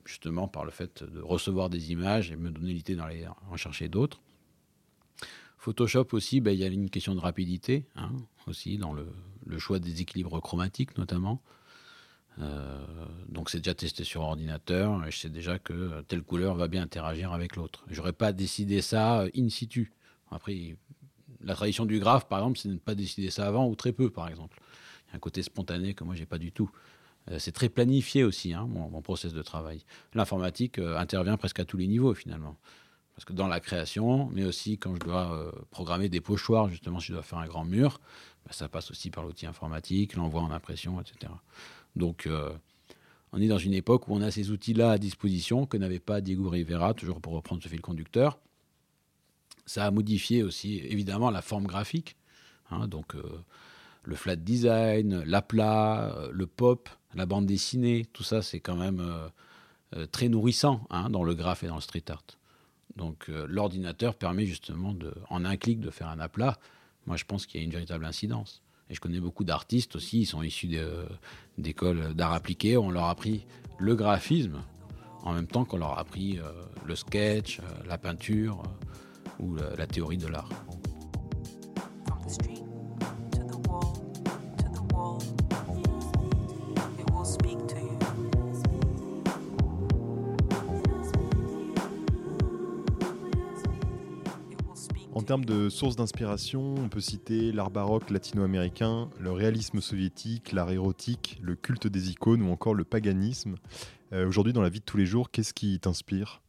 justement 0.04 0.48
par 0.48 0.64
le 0.64 0.72
fait 0.72 1.04
de 1.04 1.20
recevoir 1.20 1.70
des 1.70 1.92
images 1.92 2.32
et 2.32 2.36
me 2.36 2.50
donner 2.50 2.72
l'idée 2.72 2.96
d'aller 2.96 3.24
en 3.48 3.56
chercher 3.56 3.88
d'autres. 3.88 4.20
Photoshop 5.64 6.08
aussi, 6.12 6.42
ben, 6.42 6.50
il 6.50 6.60
y 6.60 6.64
a 6.64 6.66
une 6.66 6.90
question 6.90 7.14
de 7.14 7.20
rapidité, 7.20 7.86
hein, 7.96 8.12
aussi, 8.46 8.76
dans 8.76 8.92
le, 8.92 9.06
choix 9.58 9.78
des 9.78 10.02
équilibres 10.02 10.38
chromatiques 10.42 10.98
notamment. 10.98 11.40
Euh, 12.38 12.84
donc 13.28 13.48
c'est 13.48 13.58
déjà 13.58 13.74
testé 13.74 14.04
sur 14.04 14.20
ordinateur 14.22 15.06
et 15.06 15.10
je 15.10 15.18
sais 15.18 15.30
déjà 15.30 15.58
que 15.58 16.02
telle 16.02 16.22
couleur 16.22 16.54
va 16.56 16.68
bien 16.68 16.82
interagir 16.82 17.32
avec 17.32 17.56
l'autre. 17.56 17.84
J'aurais 17.88 18.12
pas 18.12 18.32
décidé 18.32 18.82
ça 18.82 19.20
euh, 19.20 19.30
in 19.34 19.48
situ. 19.48 19.92
Après, 20.30 20.76
la 21.40 21.54
tradition 21.54 21.86
du 21.86 21.98
graphe, 21.98 22.28
par 22.28 22.40
exemple, 22.40 22.58
c'est 22.58 22.68
de 22.68 22.74
ne 22.74 22.78
pas 22.78 22.94
décider 22.94 23.30
ça 23.30 23.46
avant 23.46 23.66
ou 23.66 23.74
très 23.74 23.92
peu, 23.92 24.10
par 24.10 24.28
exemple. 24.28 24.60
Il 25.06 25.10
y 25.10 25.12
a 25.12 25.16
un 25.16 25.20
côté 25.20 25.42
spontané 25.42 25.94
que 25.94 26.04
moi 26.04 26.14
j'ai 26.14 26.26
pas 26.26 26.38
du 26.38 26.52
tout. 26.52 26.70
Euh, 27.30 27.38
c'est 27.38 27.52
très 27.52 27.70
planifié 27.70 28.22
aussi, 28.22 28.52
hein, 28.52 28.66
mon, 28.68 28.90
mon 28.90 29.00
process 29.00 29.32
de 29.32 29.42
travail. 29.42 29.82
L'informatique 30.12 30.78
intervient 30.78 31.38
presque 31.38 31.60
à 31.60 31.64
tous 31.64 31.78
les 31.78 31.86
niveaux 31.86 32.12
finalement. 32.12 32.58
Parce 33.14 33.24
que 33.24 33.32
dans 33.32 33.46
la 33.46 33.60
création, 33.60 34.28
mais 34.32 34.44
aussi 34.44 34.76
quand 34.76 34.94
je 34.94 35.00
dois 35.00 35.32
euh, 35.32 35.52
programmer 35.70 36.08
des 36.08 36.20
pochoirs, 36.20 36.68
justement, 36.68 36.98
si 36.98 37.08
je 37.08 37.12
dois 37.12 37.22
faire 37.22 37.38
un 37.38 37.46
grand 37.46 37.64
mur, 37.64 38.00
bah, 38.44 38.52
ça 38.52 38.68
passe 38.68 38.90
aussi 38.90 39.10
par 39.10 39.24
l'outil 39.24 39.46
informatique, 39.46 40.16
l'envoi 40.16 40.42
en 40.42 40.50
impression, 40.50 41.00
etc. 41.00 41.32
Donc, 41.94 42.26
euh, 42.26 42.52
on 43.32 43.40
est 43.40 43.46
dans 43.46 43.58
une 43.58 43.74
époque 43.74 44.08
où 44.08 44.14
on 44.14 44.20
a 44.20 44.30
ces 44.30 44.50
outils-là 44.50 44.92
à 44.92 44.98
disposition 44.98 45.64
que 45.66 45.76
n'avait 45.76 46.00
pas 46.00 46.20
Diego 46.20 46.48
Rivera, 46.48 46.92
toujours 46.92 47.20
pour 47.20 47.34
reprendre 47.34 47.62
ce 47.62 47.68
fil 47.68 47.80
conducteur. 47.80 48.38
Ça 49.64 49.86
a 49.86 49.90
modifié 49.92 50.42
aussi, 50.42 50.78
évidemment, 50.80 51.30
la 51.30 51.40
forme 51.42 51.66
graphique. 51.66 52.16
hein, 52.70 52.88
donc, 52.88 53.14
euh, 53.14 53.22
le 54.02 54.16
flat 54.16 54.36
design, 54.36 55.22
l'aplat, 55.22 56.28
le 56.30 56.46
pop, 56.46 56.90
la 57.14 57.26
bande 57.26 57.46
dessinée, 57.46 58.06
tout 58.12 58.24
ça, 58.24 58.42
c'est 58.42 58.60
quand 58.60 58.76
même 58.76 59.02
très 60.12 60.28
nourrissant 60.28 60.86
hein, 60.90 61.08
dans 61.08 61.24
le 61.24 61.34
graphe 61.34 61.62
et 61.62 61.68
dans 61.68 61.76
le 61.76 61.80
street 61.80 62.04
art. 62.10 62.22
Donc, 62.96 63.28
euh, 63.28 63.46
l'ordinateur 63.48 64.14
permet 64.14 64.46
justement, 64.46 64.92
de, 64.92 65.12
en 65.30 65.44
un 65.44 65.56
clic, 65.56 65.80
de 65.80 65.90
faire 65.90 66.08
un 66.08 66.20
aplat. 66.20 66.58
Moi, 67.06 67.16
je 67.16 67.24
pense 67.24 67.46
qu'il 67.46 67.60
y 67.60 67.62
a 67.62 67.64
une 67.64 67.72
véritable 67.72 68.04
incidence. 68.04 68.62
Et 68.90 68.94
je 68.94 69.00
connais 69.00 69.20
beaucoup 69.20 69.44
d'artistes 69.44 69.96
aussi, 69.96 70.20
ils 70.20 70.26
sont 70.26 70.42
issus 70.42 70.66
de- 70.66 71.06
d'écoles 71.58 72.14
d'art 72.14 72.32
appliqué, 72.34 72.76
on 72.76 72.90
leur 72.90 73.04
a 73.04 73.10
appris 73.10 73.46
le 73.78 73.96
graphisme, 73.96 74.62
en 75.22 75.32
même 75.32 75.46
temps 75.46 75.64
qu'on 75.64 75.78
leur 75.78 75.92
a 75.98 76.00
appris 76.00 76.38
euh, 76.38 76.52
le 76.86 76.94
sketch, 76.94 77.60
euh, 77.60 77.62
la 77.88 77.96
peinture 77.98 78.62
euh, 78.62 79.42
ou 79.42 79.56
la 79.76 79.86
théorie 79.86 80.18
de 80.18 80.26
l'art. 80.28 80.48
En 95.14 95.22
termes 95.22 95.44
de 95.44 95.68
sources 95.68 95.94
d'inspiration, 95.94 96.74
on 96.74 96.88
peut 96.88 96.98
citer 96.98 97.52
l'art 97.52 97.70
baroque 97.70 98.10
latino-américain, 98.10 99.08
le 99.20 99.30
réalisme 99.30 99.80
soviétique, 99.80 100.50
l'art 100.50 100.72
érotique, 100.72 101.38
le 101.40 101.54
culte 101.54 101.86
des 101.86 102.10
icônes 102.10 102.42
ou 102.42 102.50
encore 102.50 102.74
le 102.74 102.82
paganisme. 102.82 103.54
Euh, 104.12 104.26
Aujourd'hui, 104.26 104.52
dans 104.52 104.60
la 104.60 104.70
vie 104.70 104.80
de 104.80 104.84
tous 104.84 104.96
les 104.96 105.06
jours, 105.06 105.30
qu'est-ce 105.30 105.54
qui 105.54 105.78
t'inspire? 105.78 106.42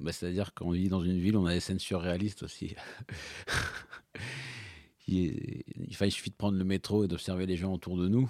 Bah, 0.00 0.10
C'est-à-dire 0.10 0.54
qu'on 0.54 0.70
vit 0.70 0.88
dans 0.88 1.02
une 1.02 1.18
ville, 1.18 1.36
on 1.36 1.44
a 1.44 1.52
des 1.52 1.60
scènes 1.60 1.78
surréalistes 1.78 2.42
aussi. 2.42 2.74
il 5.06 5.62
suffit 6.10 6.30
de 6.30 6.34
prendre 6.34 6.56
le 6.56 6.64
métro 6.64 7.04
et 7.04 7.08
d'observer 7.08 7.44
les 7.44 7.58
gens 7.58 7.74
autour 7.74 7.98
de 7.98 8.08
nous. 8.08 8.26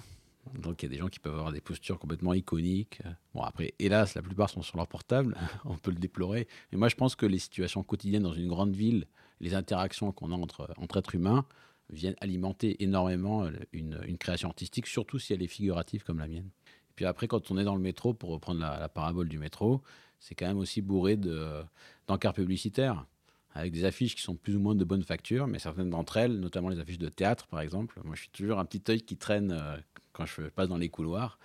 Donc 0.61 0.83
il 0.83 0.87
y 0.87 0.89
a 0.89 0.91
des 0.91 0.97
gens 0.97 1.07
qui 1.07 1.19
peuvent 1.19 1.35
avoir 1.35 1.53
des 1.53 1.61
postures 1.61 1.99
complètement 1.99 2.33
iconiques. 2.33 3.01
Bon 3.33 3.43
après, 3.43 3.73
hélas, 3.79 4.13
la 4.15 4.21
plupart 4.21 4.49
sont 4.49 4.61
sur 4.61 4.75
leur 4.75 4.87
portable, 4.87 5.37
on 5.63 5.77
peut 5.77 5.91
le 5.91 5.99
déplorer. 5.99 6.49
Mais 6.73 6.77
moi 6.77 6.89
je 6.89 6.95
pense 6.95 7.15
que 7.15 7.25
les 7.25 7.39
situations 7.39 7.81
quotidiennes 7.81 8.23
dans 8.23 8.33
une 8.33 8.49
grande 8.49 8.75
ville, 8.75 9.07
les 9.39 9.55
interactions 9.55 10.11
qu'on 10.11 10.31
a 10.31 10.35
entre, 10.35 10.73
entre 10.77 10.97
êtres 10.97 11.15
humains, 11.15 11.45
viennent 11.89 12.15
alimenter 12.21 12.81
énormément 12.83 13.45
euh, 13.45 13.51
une, 13.71 13.99
une 14.07 14.17
création 14.17 14.49
artistique, 14.49 14.87
surtout 14.87 15.19
si 15.19 15.33
elle 15.33 15.43
est 15.43 15.47
figurative 15.47 16.03
comme 16.03 16.19
la 16.19 16.27
mienne. 16.27 16.49
Et 16.65 16.93
puis 16.95 17.05
après, 17.05 17.27
quand 17.27 17.51
on 17.51 17.57
est 17.57 17.63
dans 17.63 17.75
le 17.75 17.81
métro, 17.81 18.13
pour 18.13 18.29
reprendre 18.29 18.59
la, 18.59 18.89
parabole 18.89 19.29
du 19.29 19.39
métro, 19.39 19.81
c'est 20.19 20.35
quand 20.35 20.47
même 20.47 20.59
aussi 20.59 20.81
bourré 20.81 21.17
de- 21.17 21.63
d'encarts 22.07 22.33
publicitaires, 22.33 23.05
avec 23.53 23.71
des 23.71 23.85
affiches 23.85 24.15
qui 24.15 24.21
sont 24.21 24.35
plus 24.35 24.55
ou 24.55 24.59
moins 24.59 24.75
de 24.75 24.83
bonne 24.83 25.03
facture, 25.03 25.47
mais 25.47 25.59
certaines 25.59 25.89
d'entre 25.89 26.17
elles, 26.17 26.39
notamment 26.39 26.69
les 26.69 26.79
affiches 26.79 26.97
de 26.97 27.09
théâtre 27.09 27.47
par 27.47 27.61
exemple, 27.61 27.99
moi 28.03 28.15
je 28.15 28.21
suis 28.21 28.29
toujours 28.29 28.59
un 28.59 28.65
petit 28.65 28.83
œil 28.91 29.01
qui 29.01 29.17
traîne 29.17 29.51
euh, 29.51 29.77
quand 30.11 30.25
je 30.25 30.43
passe 30.43 30.69
dans 30.69 30.77
les 30.77 30.89
couloirs. 30.89 31.37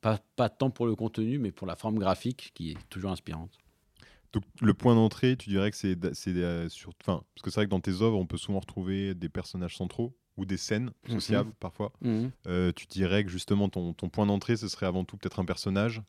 Pas, 0.00 0.20
pas 0.36 0.48
tant 0.48 0.70
pour 0.70 0.86
le 0.86 0.94
contenu, 0.94 1.38
mais 1.38 1.50
pour 1.50 1.66
la 1.66 1.74
forme 1.74 1.98
graphique 1.98 2.52
qui 2.54 2.70
est 2.72 2.88
toujours 2.88 3.10
inspirante. 3.10 3.58
Donc, 4.32 4.44
le 4.60 4.74
point 4.74 4.94
d'entrée, 4.94 5.36
tu 5.36 5.48
dirais 5.48 5.70
que 5.70 5.76
c'est 5.76 5.96
euh, 6.28 6.68
sur, 6.68 6.92
enfin, 7.02 7.22
parce 7.34 7.42
que 7.42 7.50
c'est 7.50 7.56
vrai 7.60 7.64
que 7.66 7.70
dans 7.70 7.80
tes 7.80 8.02
œuvres, 8.02 8.18
on 8.18 8.26
peut 8.26 8.36
souvent 8.36 8.60
retrouver 8.60 9.14
des 9.14 9.28
personnages 9.28 9.76
centraux 9.76 10.14
ou 10.36 10.44
des 10.44 10.56
scènes 10.58 10.90
Mhm. 11.08 11.14
sociables 11.14 11.52
parfois. 11.60 11.92
Euh, 12.46 12.70
tu 12.76 12.86
dirais 12.86 13.24
que 13.24 13.30
justement 13.30 13.68
ton, 13.68 13.94
ton 13.94 14.08
point 14.08 14.26
d'entrée, 14.26 14.56
ce 14.56 14.68
serait 14.68 14.86
avant 14.86 15.04
tout 15.04 15.16
peut-être 15.16 15.40
un 15.40 15.44
personnage 15.44 16.02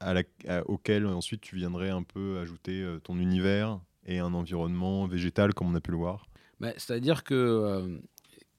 à 0.00 0.12
la- 0.14 0.22
à- 0.48 0.62
auquel 0.68 1.06
ensuite 1.06 1.40
tu 1.40 1.56
viendrais 1.56 1.90
un 1.90 2.02
peu 2.02 2.38
ajouter 2.40 2.82
euh, 2.82 2.98
ton 2.98 3.18
univers 3.18 3.80
et 4.06 4.18
un 4.18 4.34
environnement 4.34 5.06
végétal 5.06 5.54
comme 5.54 5.68
on 5.68 5.74
a 5.74 5.80
pu 5.80 5.90
le 5.92 5.96
voir. 5.98 6.26
Bah, 6.58 6.72
C'est-à-dire 6.76 7.22
que 7.24 8.00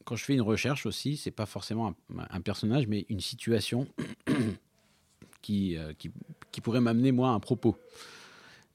quand 0.05 0.15
je 0.15 0.23
fais 0.23 0.33
une 0.33 0.41
recherche 0.41 0.85
aussi, 0.85 1.17
c'est 1.17 1.29
pas 1.31 1.45
forcément 1.45 1.89
un, 1.89 1.95
un 2.31 2.41
personnage, 2.41 2.87
mais 2.87 3.05
une 3.09 3.19
situation 3.19 3.87
qui, 5.41 5.77
qui, 5.99 6.11
qui 6.51 6.61
pourrait 6.61 6.81
m'amener 6.81 7.11
moi 7.11 7.29
à 7.29 7.33
un 7.33 7.39
propos. 7.39 7.75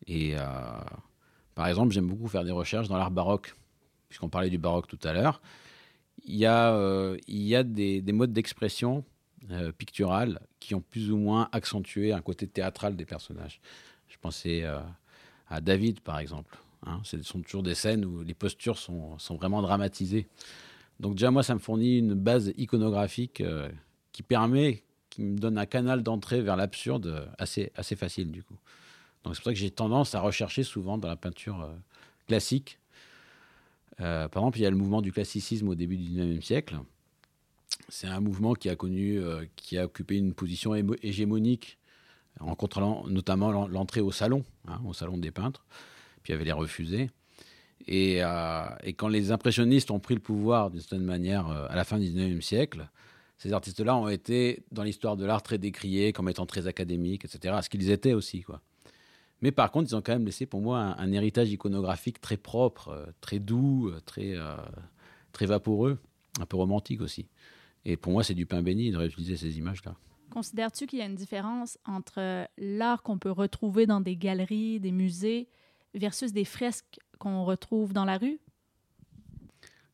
Et 0.06 0.36
euh, 0.36 0.42
par 1.56 1.66
exemple, 1.68 1.92
j'aime 1.92 2.06
beaucoup 2.06 2.28
faire 2.28 2.44
des 2.44 2.52
recherches 2.52 2.86
dans 2.88 2.98
l'art 2.98 3.10
baroque, 3.10 3.54
puisqu'on 4.08 4.28
parlait 4.28 4.50
du 4.50 4.58
baroque 4.58 4.86
tout 4.86 4.98
à 5.02 5.12
l'heure. 5.12 5.40
Il 6.24 6.36
y 6.36 6.46
a, 6.46 6.74
euh, 6.74 7.16
il 7.26 7.42
y 7.42 7.56
a 7.56 7.62
des, 7.62 8.02
des 8.02 8.12
modes 8.12 8.32
d'expression 8.32 9.04
euh, 9.50 9.72
picturales 9.72 10.40
qui 10.60 10.74
ont 10.74 10.80
plus 10.80 11.10
ou 11.10 11.16
moins 11.16 11.48
accentué 11.52 12.12
un 12.12 12.20
côté 12.20 12.46
théâtral 12.46 12.94
des 12.94 13.06
personnages. 13.06 13.60
Je 14.08 14.16
pensais 14.20 14.64
euh, 14.64 14.80
à 15.48 15.60
David, 15.60 16.00
par 16.00 16.18
exemple. 16.18 16.58
Hein, 16.84 17.00
ce 17.04 17.20
sont 17.22 17.40
toujours 17.40 17.62
des 17.62 17.74
scènes 17.74 18.04
où 18.04 18.22
les 18.22 18.34
postures 18.34 18.78
sont, 18.78 19.18
sont 19.18 19.36
vraiment 19.36 19.62
dramatisées. 19.62 20.26
Donc 21.00 21.14
déjà, 21.14 21.30
moi, 21.30 21.42
ça 21.42 21.54
me 21.54 21.58
fournit 21.58 21.98
une 21.98 22.14
base 22.14 22.52
iconographique 22.56 23.42
qui 24.12 24.22
permet, 24.22 24.82
qui 25.10 25.22
me 25.22 25.38
donne 25.38 25.58
un 25.58 25.66
canal 25.66 26.02
d'entrée 26.02 26.42
vers 26.42 26.56
l'absurde 26.56 27.30
assez, 27.38 27.72
assez 27.76 27.96
facile, 27.96 28.30
du 28.30 28.42
coup. 28.42 28.56
C'est 29.34 29.40
pour 29.40 29.44
ça 29.44 29.52
que 29.52 29.58
j'ai 29.58 29.70
tendance 29.70 30.14
à 30.14 30.20
rechercher 30.20 30.62
souvent 30.62 30.98
dans 30.98 31.08
la 31.08 31.16
peinture 31.16 31.62
euh, 31.62 31.72
classique. 32.26 32.78
Euh, 34.00 34.28
par 34.28 34.42
exemple, 34.42 34.58
il 34.58 34.62
y 34.62 34.66
a 34.66 34.70
le 34.70 34.76
mouvement 34.76 35.00
du 35.02 35.12
classicisme 35.12 35.68
au 35.68 35.74
début 35.74 35.96
du 35.96 36.04
19e 36.04 36.42
siècle. 36.42 36.76
C'est 37.88 38.06
un 38.06 38.20
mouvement 38.20 38.54
qui 38.54 38.68
a 38.68 38.76
connu, 38.76 39.18
euh, 39.18 39.44
qui 39.56 39.78
a 39.78 39.84
occupé 39.84 40.16
une 40.16 40.34
position 40.34 40.74
hégémonique 40.74 41.78
en 42.40 42.54
contrôlant 42.54 43.06
notamment 43.08 43.50
l'en- 43.50 43.66
l'entrée 43.68 44.00
au 44.00 44.12
salon, 44.12 44.44
hein, 44.68 44.80
au 44.86 44.92
salon 44.92 45.16
des 45.16 45.30
peintres, 45.30 45.64
puis 46.22 46.32
il 46.32 46.34
y 46.34 46.36
avait 46.36 46.44
les 46.44 46.52
refusés. 46.52 47.10
Et, 47.88 48.20
quand 48.96 49.08
les 49.08 49.30
impressionnistes 49.30 49.90
ont 49.90 50.00
pris 50.00 50.14
le 50.14 50.20
pouvoir 50.20 50.70
d'une 50.70 50.80
certaine 50.80 51.04
manière 51.04 51.46
à 51.46 51.74
la 51.76 51.84
fin 51.84 51.98
du 51.98 52.06
19e 52.06 52.42
siècle, 52.42 52.88
ces 53.38 53.52
artistes-là 53.52 53.96
ont 53.96 54.08
été 54.08 54.64
dans 54.72 54.82
l'histoire 54.82 55.16
de 55.16 55.24
l'art 55.24 55.42
très 55.42 55.58
décriés 55.58 56.12
comme 56.12 56.28
étant 56.28 56.46
très 56.46 56.66
académiques, 56.66 57.24
etc. 57.24 57.58
Ce 57.62 57.68
qu'ils 57.68 57.90
étaient 57.90 58.14
aussi, 58.14 58.42
quoi. 58.42 58.60
Mais 59.42 59.52
par 59.52 59.70
contre, 59.70 59.90
ils 59.90 59.96
ont 59.96 60.02
quand 60.02 60.12
même 60.12 60.24
laissé 60.24 60.46
pour 60.46 60.60
moi 60.60 60.78
un, 60.78 60.98
un 60.98 61.12
héritage 61.12 61.50
iconographique 61.50 62.20
très 62.20 62.36
propre, 62.36 62.88
euh, 62.88 63.06
très 63.20 63.38
doux, 63.38 63.88
euh, 63.88 64.00
très, 64.00 64.34
euh, 64.34 64.56
très 65.32 65.46
vaporeux, 65.46 65.98
un 66.40 66.46
peu 66.46 66.56
romantique 66.56 67.00
aussi. 67.00 67.26
Et 67.84 67.96
pour 67.96 68.12
moi, 68.12 68.24
c'est 68.24 68.34
du 68.34 68.46
pain 68.46 68.62
béni 68.62 68.90
de 68.90 68.96
réutiliser 68.96 69.36
ces 69.36 69.58
images-là. 69.58 69.94
Considères-tu 70.30 70.86
qu'il 70.86 70.98
y 70.98 71.02
a 71.02 71.06
une 71.06 71.14
différence 71.14 71.78
entre 71.84 72.48
l'art 72.58 73.02
qu'on 73.02 73.18
peut 73.18 73.30
retrouver 73.30 73.86
dans 73.86 74.00
des 74.00 74.16
galeries, 74.16 74.80
des 74.80 74.92
musées, 74.92 75.48
versus 75.94 76.32
des 76.32 76.44
fresques 76.44 76.98
qu'on 77.18 77.44
retrouve 77.44 77.92
dans 77.92 78.04
la 78.04 78.18
rue? 78.18 78.38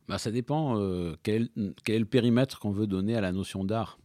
Bah, 0.07 0.17
ça 0.17 0.31
dépend 0.31 0.77
euh, 0.77 1.15
quel, 1.23 1.49
quel 1.83 1.95
est 1.95 1.99
le 1.99 2.05
périmètre 2.05 2.59
qu'on 2.59 2.71
veut 2.71 2.87
donner 2.87 3.15
à 3.15 3.21
la 3.21 3.31
notion 3.31 3.63
d'art. 3.63 3.99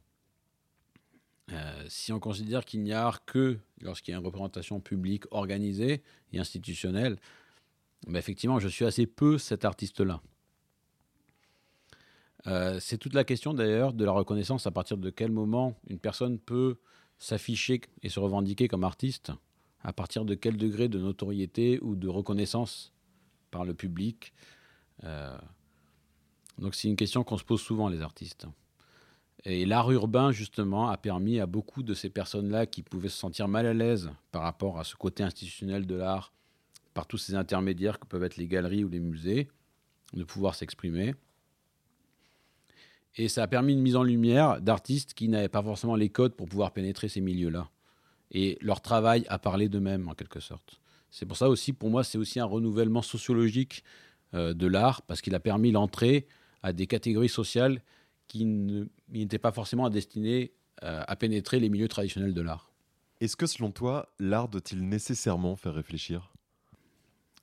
Euh, 1.53 1.85
si 1.89 2.13
on 2.13 2.21
considère 2.21 2.65
qu'il 2.65 2.83
n'y 2.83 2.93
a 2.93 3.13
que 3.27 3.59
lorsqu'il 3.81 4.13
y 4.13 4.15
a 4.15 4.19
une 4.19 4.25
représentation 4.25 4.81
publique 4.81 5.25
organisée 5.31 6.03
et 6.33 6.39
institutionnelle, 6.39 7.17
bah, 8.07 8.19
effectivement, 8.19 8.59
je 8.59 8.69
suis 8.69 8.85
assez 8.85 9.07
peu 9.07 9.39
cet 9.39 9.65
artiste-là. 9.65 10.21
Euh, 12.47 12.79
c'est 12.81 12.99
toute 12.99 13.15
la 13.15 13.25
question 13.25 13.53
d'ailleurs 13.53 13.93
de 13.93 14.05
la 14.05 14.13
reconnaissance 14.13 14.67
à 14.67 14.71
partir 14.71 14.97
de 14.97 15.11
quel 15.11 15.31
moment 15.31 15.75
une 15.89 15.99
personne 15.99 16.39
peut 16.39 16.79
s'afficher 17.19 17.81
et 18.03 18.09
se 18.09 18.21
revendiquer 18.21 18.69
comme 18.69 18.85
artiste, 18.85 19.33
à 19.83 19.93
partir 19.93 20.25
de 20.25 20.35
quel 20.35 20.57
degré 20.57 20.89
de 20.89 20.99
notoriété 20.99 21.81
ou 21.83 21.97
de 21.97 22.09
reconnaissance 22.09 22.93
par 23.51 23.65
le 23.65 23.75
public. 23.75 24.33
Euh, 25.05 25.37
donc 26.59 26.75
c'est 26.75 26.89
une 26.89 26.97
question 26.97 27.25
qu'on 27.25 27.39
se 27.39 27.45
pose 27.45 27.61
souvent 27.61 27.89
les 27.89 28.03
artistes. 28.03 28.47
Et 29.45 29.65
l'art 29.65 29.91
urbain, 29.91 30.33
justement, 30.33 30.89
a 30.89 30.97
permis 30.97 31.39
à 31.39 31.47
beaucoup 31.47 31.83
de 31.83 31.95
ces 31.95 32.11
personnes-là 32.11 32.67
qui 32.67 32.83
pouvaient 32.83 33.09
se 33.09 33.19
sentir 33.19 33.49
mal 33.49 33.67
à 33.67 33.75
l'aise 33.75 34.11
par 34.33 34.43
rapport 34.43 34.79
à 34.79 34.85
ce 34.85 34.97
côté 34.97 35.23
institutionnel 35.23 35.87
de 35.87 35.95
l'art, 35.95 36.33
par 36.93 37.07
tous 37.07 37.19
ces 37.19 37.35
intermédiaires 37.35 38.01
que 38.01 38.07
peuvent 38.07 38.25
être 38.25 38.37
les 38.37 38.49
galeries 38.49 38.85
ou 38.85 38.89
les 38.89 38.99
musées, 38.99 39.49
de 40.13 40.25
pouvoir 40.25 40.55
s'exprimer. 40.55 41.15
Et 43.17 43.29
ça 43.29 43.43
a 43.43 43.47
permis 43.47 43.73
une 43.73 43.81
mise 43.81 43.97
en 43.97 44.03
lumière 44.03 44.61
d'artistes 44.61 45.15
qui 45.15 45.29
n'avaient 45.29 45.49
pas 45.49 45.63
forcément 45.63 45.97
les 45.97 46.09
codes 46.09 46.35
pour 46.35 46.49
pouvoir 46.49 46.73
pénétrer 46.73 47.09
ces 47.09 47.21
milieux-là. 47.21 47.69
Et 48.31 48.59
leur 48.61 48.81
travail 48.81 49.25
a 49.29 49.39
parlé 49.39 49.69
d'eux-mêmes, 49.69 50.09
en 50.09 50.15
quelque 50.15 50.41
sorte. 50.41 50.81
C'est 51.11 51.27
pour 51.27 51.37
ça 51.37 51.49
aussi, 51.49 51.73
pour 51.73 51.91
moi, 51.91 52.05
c'est 52.05 52.19
aussi 52.19 52.39
un 52.41 52.45
renouvellement 52.45 53.03
sociologique 53.03 53.83
euh, 54.35 54.53
de 54.53 54.67
l'art, 54.67 55.03
parce 55.03 55.21
qu'il 55.21 55.35
a 55.35 55.41
permis 55.41 55.71
l'entrée 55.71 56.27
à 56.63 56.73
des 56.73 56.87
catégories 56.87 57.29
sociales 57.29 57.81
qui 58.29 58.45
n'étaient 59.09 59.39
pas 59.39 59.53
forcément 59.53 59.89
destinées 59.91 60.53
euh, 60.85 61.03
à 61.07 61.17
pénétrer 61.17 61.59
les 61.59 61.69
milieux 61.69 61.89
traditionnels 61.89 62.35
de 62.35 62.41
l'art. 62.41 62.71
Est-ce 63.21 63.37
que 63.37 63.47
selon 63.47 63.73
toi, 63.73 64.13
l'art 64.21 64.49
doit-il 64.49 64.87
nécessairement 64.87 65.57
faire 65.57 65.75
réfléchir? 65.75 66.33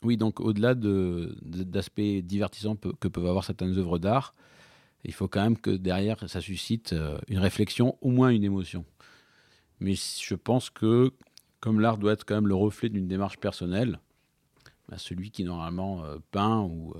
Oui, 0.03 0.15
donc 0.15 0.39
au-delà 0.39 0.75
de- 0.75 1.35
de- 1.41 1.63
d'aspects 1.63 1.99
divertissants 1.99 2.75
que 2.75 3.07
peuvent 3.07 3.25
avoir 3.25 3.43
certaines 3.43 3.77
œuvres 3.77 3.97
d'art, 3.97 4.33
il 5.03 5.13
faut 5.13 5.27
quand 5.27 5.41
même 5.41 5.57
que 5.57 5.71
derrière, 5.71 6.29
ça 6.29 6.41
suscite 6.41 6.93
euh, 6.93 7.17
une 7.27 7.39
réflexion, 7.39 7.97
au 8.01 8.09
moins 8.09 8.29
une 8.29 8.43
émotion. 8.43 8.85
Mais 9.79 9.95
je 9.95 10.35
pense 10.35 10.69
que, 10.69 11.11
comme 11.59 11.79
l'art 11.79 11.97
doit 11.97 12.13
être 12.13 12.25
quand 12.25 12.35
même 12.35 12.47
le 12.47 12.55
reflet 12.55 12.89
d'une 12.89 13.07
démarche 13.07 13.37
personnelle, 13.37 13.99
bah, 14.87 14.97
celui 14.97 15.31
qui 15.31 15.43
normalement 15.43 16.05
euh, 16.05 16.17
peint 16.31 16.61
ou, 16.61 16.93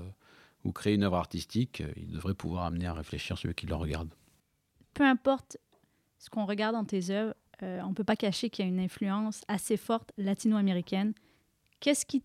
ou 0.66 0.72
crée 0.72 0.94
une 0.94 1.04
œuvre 1.04 1.16
artistique, 1.16 1.80
euh, 1.80 1.92
il 1.96 2.10
devrait 2.10 2.34
pouvoir 2.34 2.64
amener 2.64 2.86
à 2.86 2.92
réfléchir 2.92 3.38
celui 3.38 3.54
qui 3.54 3.66
le 3.66 3.74
regarde. 3.74 4.08
Peu 4.94 5.04
importe 5.04 5.58
ce 6.18 6.28
qu'on 6.28 6.44
regarde 6.44 6.74
dans 6.74 6.84
tes 6.84 7.10
œuvres, 7.10 7.34
euh, 7.62 7.80
on 7.84 7.90
ne 7.90 7.94
peut 7.94 8.04
pas 8.04 8.16
cacher 8.16 8.50
qu'il 8.50 8.64
y 8.64 8.68
a 8.68 8.70
une 8.70 8.80
influence 8.80 9.42
assez 9.48 9.76
forte 9.76 10.12
latino-américaine. 10.18 11.14
Qu'est-ce 11.80 12.04
qui 12.04 12.22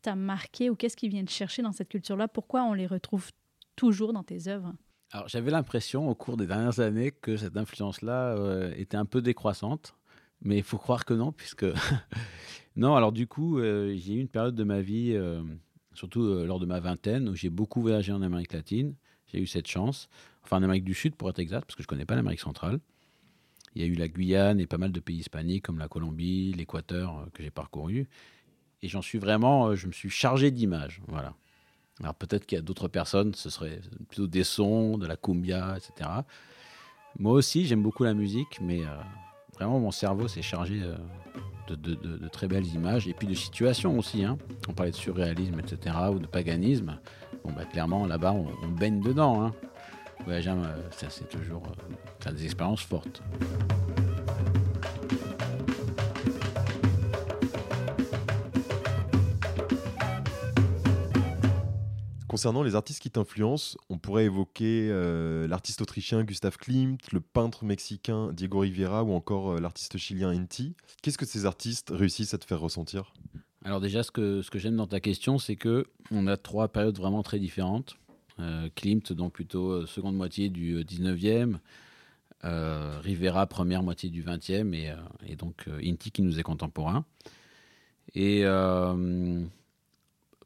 t'a 0.00 0.14
marqué 0.14 0.70
ou 0.70 0.76
qu'est-ce 0.76 0.96
qui 0.96 1.08
vient 1.08 1.24
te 1.24 1.30
chercher 1.30 1.62
dans 1.62 1.72
cette 1.72 1.88
culture-là? 1.88 2.28
Pourquoi 2.28 2.62
on 2.62 2.72
les 2.72 2.86
retrouve 2.86 3.30
toujours 3.76 4.12
dans 4.12 4.22
tes 4.22 4.48
œuvres? 4.48 4.72
Alors 5.10 5.28
j'avais 5.28 5.50
l'impression 5.50 6.08
au 6.08 6.14
cours 6.14 6.36
des 6.36 6.46
dernières 6.46 6.80
années 6.80 7.10
que 7.10 7.36
cette 7.36 7.56
influence-là 7.56 8.34
euh, 8.36 8.72
était 8.76 8.96
un 8.96 9.04
peu 9.04 9.20
décroissante, 9.20 9.94
mais 10.40 10.56
il 10.56 10.62
faut 10.62 10.78
croire 10.78 11.04
que 11.04 11.14
non, 11.14 11.32
puisque... 11.32 11.66
non, 12.76 12.94
alors 12.94 13.12
du 13.12 13.26
coup, 13.26 13.58
euh, 13.58 13.94
j'ai 13.96 14.14
eu 14.14 14.20
une 14.20 14.28
période 14.28 14.54
de 14.54 14.64
ma 14.64 14.80
vie, 14.80 15.14
surtout 15.94 16.22
euh, 16.22 16.46
lors 16.46 16.60
de 16.60 16.66
ma 16.66 16.80
vingtaine, 16.80 17.28
où 17.28 17.34
j'ai 17.34 17.50
beaucoup 17.50 17.80
voyagé 17.80 18.12
en 18.12 18.22
Amérique 18.22 18.52
latine. 18.52 18.94
J'ai 19.26 19.40
eu 19.40 19.46
cette 19.46 19.66
chance, 19.66 20.08
enfin 20.42 20.58
en 20.58 20.62
Amérique 20.62 20.84
du 20.84 20.94
Sud 20.94 21.14
pour 21.14 21.28
être 21.30 21.38
exact, 21.38 21.64
parce 21.66 21.74
que 21.74 21.82
je 21.82 21.86
ne 21.86 21.90
connais 21.90 22.04
pas 22.04 22.16
l'Amérique 22.16 22.40
centrale. 22.40 22.80
Il 23.74 23.80
y 23.80 23.84
a 23.84 23.88
eu 23.88 23.94
la 23.94 24.08
Guyane 24.08 24.60
et 24.60 24.66
pas 24.66 24.76
mal 24.76 24.92
de 24.92 25.00
pays 25.00 25.16
hispaniques 25.16 25.64
comme 25.64 25.78
la 25.78 25.88
Colombie, 25.88 26.52
l'Équateur 26.52 27.18
euh, 27.18 27.26
que 27.32 27.42
j'ai 27.42 27.50
parcouru. 27.50 28.08
Et 28.82 28.88
j'en 28.88 29.02
suis 29.02 29.18
vraiment, 29.18 29.68
euh, 29.68 29.74
je 29.76 29.86
me 29.86 29.92
suis 29.92 30.10
chargé 30.10 30.50
d'images. 30.50 31.00
Voilà. 31.08 31.34
Alors 32.00 32.14
peut-être 32.14 32.46
qu'il 32.46 32.56
y 32.56 32.58
a 32.58 32.62
d'autres 32.62 32.88
personnes, 32.88 33.34
ce 33.34 33.48
serait 33.48 33.80
plutôt 34.08 34.26
des 34.26 34.44
sons, 34.44 34.98
de 34.98 35.06
la 35.06 35.16
cumbia, 35.16 35.76
etc. 35.76 36.10
Moi 37.18 37.32
aussi, 37.32 37.66
j'aime 37.66 37.82
beaucoup 37.82 38.04
la 38.04 38.14
musique, 38.14 38.58
mais 38.60 38.80
vraiment 39.52 39.78
mon 39.78 39.90
cerveau 39.90 40.26
s'est 40.26 40.42
chargé 40.42 40.82
de, 41.68 42.28
très 42.28 42.48
belles 42.48 42.66
images 42.66 43.08
et 43.08 43.14
puis 43.14 43.26
de 43.26 43.34
situations 43.34 43.98
aussi. 43.98 44.24
hein. 44.24 44.38
On 44.68 44.72
parlait 44.72 44.92
de 44.92 44.96
surréalisme, 44.96 45.58
etc. 45.60 45.96
ou 46.12 46.18
de 46.18 46.26
paganisme. 46.26 46.98
Bon, 47.44 47.52
bah, 47.52 47.64
clairement, 47.64 48.06
là-bas, 48.06 48.32
on, 48.32 48.68
baigne 48.68 49.00
dedans. 49.00 49.42
Hein. 49.44 49.54
Voyager, 50.24 50.50
euh, 50.50 50.76
c'est 50.90 51.28
toujours 51.28 51.62
euh, 52.26 52.32
des 52.32 52.44
expériences 52.44 52.82
fortes. 52.82 53.22
Concernant 62.32 62.62
les 62.62 62.76
artistes 62.76 63.02
qui 63.02 63.10
t'influencent, 63.10 63.76
on 63.90 63.98
pourrait 63.98 64.24
évoquer 64.24 64.88
euh, 64.90 65.46
l'artiste 65.46 65.82
autrichien 65.82 66.24
Gustav 66.24 66.56
Klimt, 66.56 66.96
le 67.12 67.20
peintre 67.20 67.62
mexicain 67.62 68.32
Diego 68.32 68.60
Rivera 68.60 69.04
ou 69.04 69.12
encore 69.12 69.50
euh, 69.50 69.60
l'artiste 69.60 69.98
chilien 69.98 70.30
Inti. 70.30 70.74
Qu'est-ce 71.02 71.18
que 71.18 71.26
ces 71.26 71.44
artistes 71.44 71.90
réussissent 71.90 72.32
à 72.32 72.38
te 72.38 72.46
faire 72.46 72.58
ressentir? 72.58 73.12
Alors 73.66 73.82
déjà, 73.82 74.02
ce 74.02 74.10
que, 74.10 74.40
ce 74.40 74.50
que 74.50 74.58
j'aime 74.58 74.76
dans 74.76 74.86
ta 74.86 74.98
question, 74.98 75.38
c'est 75.38 75.56
que 75.56 75.84
on 76.10 76.26
a 76.26 76.38
trois 76.38 76.68
périodes 76.68 76.96
vraiment 76.96 77.22
très 77.22 77.38
différentes. 77.38 77.98
Euh, 78.40 78.70
Klimt, 78.74 79.12
donc 79.12 79.34
plutôt 79.34 79.84
seconde 79.84 80.16
moitié 80.16 80.48
du 80.48 80.76
euh, 80.76 80.84
19e, 80.84 81.58
euh, 82.44 82.98
Rivera, 83.02 83.46
première 83.46 83.82
moitié 83.82 84.08
du 84.08 84.22
20e, 84.22 84.72
et, 84.72 84.94
et 85.26 85.36
donc 85.36 85.68
Inti 85.84 86.10
qui 86.10 86.22
nous 86.22 86.40
est 86.40 86.42
contemporain. 86.42 87.04
Et 88.14 88.46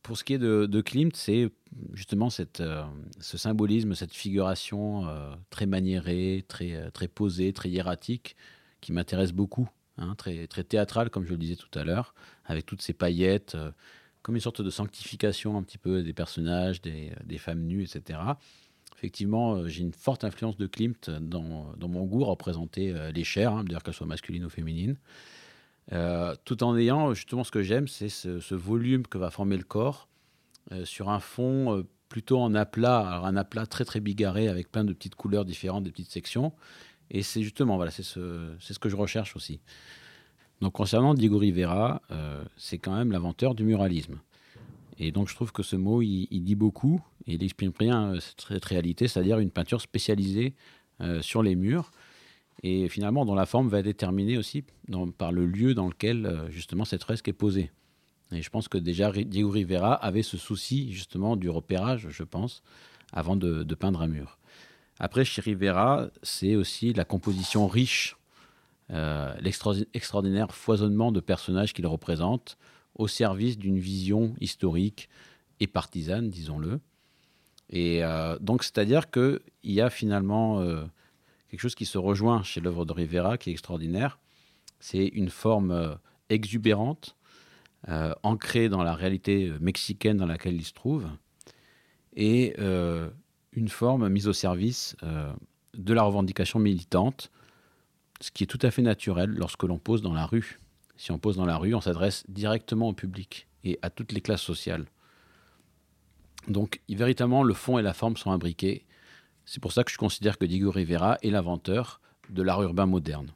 pour 0.06 0.16
ce 0.16 0.22
qui 0.22 0.34
est 0.34 0.38
de, 0.38 0.80
Klimt, 0.82 1.16
c'est 1.16 1.50
justement 1.92 2.28
euh, 2.60 2.84
ce 3.18 3.36
symbolisme, 3.36 3.96
cette 3.96 4.14
figuration 4.14 5.08
euh, 5.08 5.34
très 5.50 5.66
maniérée, 5.66 6.44
très, 6.46 6.74
euh, 6.74 6.90
très 6.90 7.08
posée, 7.08 7.52
très 7.52 7.70
hiératique, 7.70 8.36
qui 8.80 8.92
m'intéresse 8.92 9.32
beaucoup, 9.32 9.68
hein, 9.98 10.14
très, 10.14 10.46
très 10.46 10.62
théâtrale, 10.62 11.10
comme 11.10 11.24
je 11.24 11.30
le 11.30 11.38
disais 11.38 11.56
tout 11.56 11.76
à 11.76 11.82
l'heure, 11.82 12.14
avec 12.44 12.66
toutes 12.66 12.82
ces 12.82 12.92
paillettes, 12.92 13.56
comme 14.22 14.36
une 14.36 14.40
sorte 14.40 14.62
de 14.62 14.70
sanctification 14.70 15.58
un 15.58 15.64
petit 15.64 15.78
peu 15.78 16.04
des 16.04 16.12
personnages, 16.12 16.80
des, 16.80 17.38
femmes 17.38 17.64
nues, 17.64 17.82
etc. 17.82 18.20
Effectivement, 18.96 19.66
j'ai 19.66 19.82
une 19.82 19.92
forte 19.92 20.22
influence 20.22 20.56
de 20.56 20.68
Klimt 20.68 21.10
dans, 21.10 21.74
mon 21.88 22.04
goût 22.04 22.22
à 22.22 22.28
représenter 22.28 22.94
les 23.12 23.24
chairs, 23.24 23.52
hein, 23.52 23.64
d'ailleurs 23.64 23.82
qu'elles 23.82 23.92
soient 23.92 24.06
masculines 24.06 24.44
ou 24.44 24.50
féminines. 24.50 24.98
Euh, 25.92 26.34
tout 26.44 26.64
en 26.64 26.76
ayant 26.76 27.14
justement 27.14 27.44
ce 27.44 27.50
que 27.50 27.62
j'aime, 27.62 27.86
c'est 27.86 28.08
ce, 28.08 28.54
volume 28.54 29.06
que 29.06 29.18
va 29.18 29.30
former 29.30 29.56
le 29.56 29.62
corps 29.62 30.08
euh, 30.72 30.84
sur 30.84 31.10
un 31.10 31.20
fond 31.20 31.76
euh, 31.76 31.86
plutôt 32.08 32.40
en 32.40 32.54
aplat, 32.54 33.06
alors 33.06 33.26
un 33.26 33.36
aplat 33.36 33.66
très 33.66 33.84
très 33.84 34.00
bigarré 34.00 34.48
avec 34.48 34.70
plein 34.70 34.84
de 34.84 34.92
petites 34.92 35.14
couleurs 35.14 35.44
différentes, 35.44 35.84
des 35.84 35.92
petites 35.92 36.10
sections. 36.10 36.52
Et 37.10 37.22
c'est 37.22 37.42
justement, 37.42 37.76
voilà, 37.76 37.92
c'est 37.92 38.02
ce, 38.02 38.56
ce 38.58 38.78
que 38.78 38.88
je 38.88 38.96
recherche 38.96 39.36
aussi. 39.36 39.60
Donc 40.60 40.72
concernant 40.72 41.14
Diego 41.14 41.38
Rivera, 41.38 42.02
c'est 42.56 42.78
quand 42.78 42.96
même 42.96 43.12
l'inventeur 43.12 43.54
du 43.54 43.62
muralisme. 43.62 44.18
Et 44.98 45.12
donc 45.12 45.28
je 45.28 45.34
trouve 45.34 45.52
que 45.52 45.62
ce 45.62 45.76
mot, 45.76 46.02
il, 46.02 46.26
il 46.30 46.42
dit 46.42 46.54
beaucoup, 46.56 47.00
et 47.26 47.34
il 47.34 47.44
exprime 47.44 47.72
bien 47.78 48.14
cette, 48.18 48.64
réalité, 48.64 49.06
c'est-à-dire 49.06 49.38
une 49.38 49.50
peinture 49.50 49.80
spécialisée 49.80 50.54
sur 51.20 51.42
les 51.42 51.54
murs, 51.54 51.92
et 52.62 52.88
finalement 52.88 53.24
dont 53.24 53.34
la 53.34 53.46
forme 53.46 53.68
va 53.68 53.80
être 53.80 53.84
déterminée 53.84 54.38
aussi 54.38 54.64
par 55.18 55.32
le 55.32 55.46
lieu 55.46 55.74
dans 55.74 55.88
lequel 55.88 56.26
euh, 56.26 56.50
justement 56.50 56.84
cette 56.84 57.02
fresque 57.02 57.28
est 57.28 57.32
posée. 57.32 57.70
Et 58.32 58.42
je 58.42 58.50
pense 58.50 58.68
que 58.68 58.78
déjà 58.78 59.12
Diego 59.12 59.50
Rivera 59.50 59.94
avait 59.94 60.22
ce 60.22 60.36
souci 60.36 60.92
justement 60.92 61.36
du 61.36 61.48
repérage, 61.48 62.08
je 62.10 62.24
pense, 62.24 62.62
avant 63.12 63.36
de, 63.36 63.62
peindre 63.74 64.02
un 64.02 64.08
mur. 64.08 64.38
Après, 64.98 65.24
chez 65.24 65.42
Rivera, 65.42 66.08
c'est 66.22 66.56
aussi 66.56 66.92
la 66.92 67.04
composition 67.04 67.68
riche, 67.68 68.16
euh, 68.90 69.32
l'extraordinaire 69.40 70.52
foisonnement 70.52 71.12
de 71.12 71.20
personnages 71.20 71.72
qu'il 71.72 71.86
représente 71.86 72.56
au 72.96 73.06
service 73.06 73.58
d'une 73.58 73.78
vision 73.78 74.34
historique 74.40 75.08
et 75.60 75.66
partisane, 75.66 76.30
disons-le. 76.30 76.80
Et 77.70 78.02
euh, 78.02 78.38
donc, 78.40 78.64
c'est-à-dire 78.64 79.10
qu'il 79.10 79.40
y 79.64 79.80
a 79.80 79.90
finalement 79.90 80.64
quelque 81.56 81.62
chose 81.62 81.74
qui 81.74 81.86
se 81.86 81.96
rejoint 81.96 82.42
chez 82.42 82.60
l'œuvre 82.60 82.84
de 82.84 82.92
Rivera 82.92 83.38
qui 83.38 83.48
est 83.48 83.52
extraordinaire. 83.54 84.18
C'est 84.78 85.06
une 85.06 85.30
forme 85.30 85.70
euh, 85.70 85.94
exubérante, 86.28 87.16
euh, 87.88 88.12
ancrée 88.22 88.68
dans 88.68 88.82
la 88.82 88.94
réalité 88.94 89.48
euh, 89.48 89.58
mexicaine 89.58 90.18
dans 90.18 90.26
laquelle 90.26 90.54
il 90.54 90.66
se 90.66 90.74
trouve, 90.74 91.08
et 92.14 92.54
une 92.58 93.68
forme 93.68 94.08
mise 94.08 94.26
au 94.26 94.32
service 94.32 94.96
de 95.74 95.92
la 95.92 96.02
revendication 96.02 96.58
militante, 96.58 97.30
ce 98.22 98.30
qui 98.30 98.44
est 98.44 98.46
tout 98.46 98.58
à 98.62 98.70
fait 98.70 98.80
naturel 98.80 99.28
lorsque 99.30 99.64
l'on 99.64 99.78
pose 99.78 100.00
dans 100.00 100.14
la 100.14 100.24
rue. 100.24 100.58
Si 100.96 101.12
on 101.12 101.18
pose 101.18 101.36
dans 101.36 101.44
la 101.44 101.58
rue, 101.58 101.74
on 101.74 101.82
s'adresse 101.82 102.24
directement 102.28 102.88
au 102.88 102.94
public 102.94 103.48
et 103.64 103.78
à 103.82 103.90
toutes 103.90 104.12
les 104.12 104.22
classes 104.22 104.40
sociales. 104.40 104.86
Donc, 106.48 106.80
véritablement, 106.88 107.42
le 107.42 107.52
fond 107.52 107.78
et 107.78 107.82
la 107.82 107.92
forme 107.92 108.16
sont 108.16 108.30
imbriqués. 108.30 108.86
C'est 109.46 109.60
pour 109.60 109.72
ça 109.72 109.84
que 109.84 109.92
je 109.92 109.96
considère 109.96 110.38
que 110.38 110.44
Diego 110.44 110.72
Rivera 110.72 111.18
est 111.22 111.30
l'inventeur 111.30 112.00
de 112.30 112.42
l'art 112.42 112.62
urbain 112.62 112.86
moderne. 112.86 113.32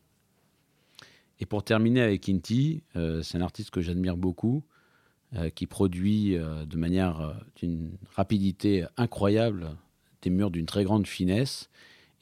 Et 1.39 1.47
pour 1.47 1.63
terminer 1.63 2.03
avec 2.03 2.29
Inti, 2.29 2.83
euh, 2.97 3.23
c'est 3.23 3.39
un 3.39 3.43
artiste 3.43 3.71
que 3.71 3.81
j'admire 3.81 4.17
beaucoup, 4.17 4.65
euh, 5.37 5.49
qui 5.51 5.67
produit 5.67 6.37
euh, 6.37 6.67
de 6.67 6.77
manière 6.77 7.41
d'une 7.57 7.93
rapidité 8.15 8.85
incroyable 8.97 9.77
des 10.23 10.31
murs 10.31 10.51
d'une 10.51 10.67
très 10.67 10.83
grande 10.83 11.07
finesse 11.07 11.71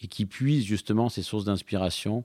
et 0.00 0.06
qui 0.06 0.26
puise 0.26 0.64
justement 0.64 1.08
ses 1.08 1.22
sources 1.22 1.46
d'inspiration 1.46 2.24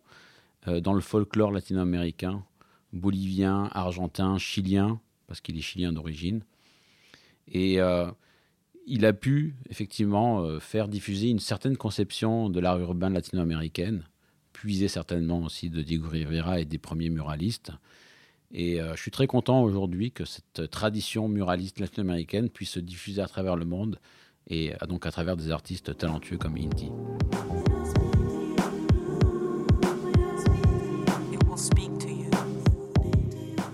dans 0.68 0.94
le 0.94 1.02
folklore 1.02 1.52
latino-américain, 1.52 2.46
bolivien, 2.94 3.70
argentin, 3.74 4.38
chilien, 4.38 5.02
parce 5.28 5.42
qu'il 5.42 5.58
est 5.58 5.62
chilien 5.62 5.92
d'origine. 5.92 6.42
Et 7.52 7.80
il 8.86 9.06
a 9.06 9.14
pu 9.14 9.56
effectivement 9.70 10.42
euh, 10.42 10.60
faire 10.60 10.88
diffuser 10.88 11.30
une 11.30 11.40
certaine 11.40 11.78
conception 11.78 12.50
de 12.50 12.60
l'art 12.60 12.80
urbain 12.80 13.10
latino-américaine, 13.10 14.04
puiser 14.52 14.88
certainement 14.88 15.44
aussi 15.44 15.70
de 15.70 15.82
Diego 15.82 16.10
Rivera 16.10 16.60
et 16.60 16.66
des 16.66 16.78
premiers 16.78 17.10
muralistes. 17.10 17.72
Et 18.52 18.82
euh, 18.82 18.96
je 18.96 19.02
suis 19.02 19.12
très 19.12 19.28
content 19.28 19.64
aujourd'hui 19.64 20.12
que 20.12 20.26
cette 20.26 20.70
tradition 20.70 21.28
muraliste 21.28 21.80
latino-américaine 21.80 22.50
puisse 22.50 22.72
se 22.72 22.80
diffuser 22.80 23.22
à 23.22 23.28
travers 23.28 23.56
le 23.56 23.66
monde 23.66 24.00
et 24.48 24.74
euh, 24.74 24.88
donc 24.88 25.06
à 25.06 25.12
travers 25.12 25.38
des 25.38 25.50
artistes 25.50 25.98
talentueux 25.98 26.38
comme 26.38 26.58
Inti. 26.58 26.92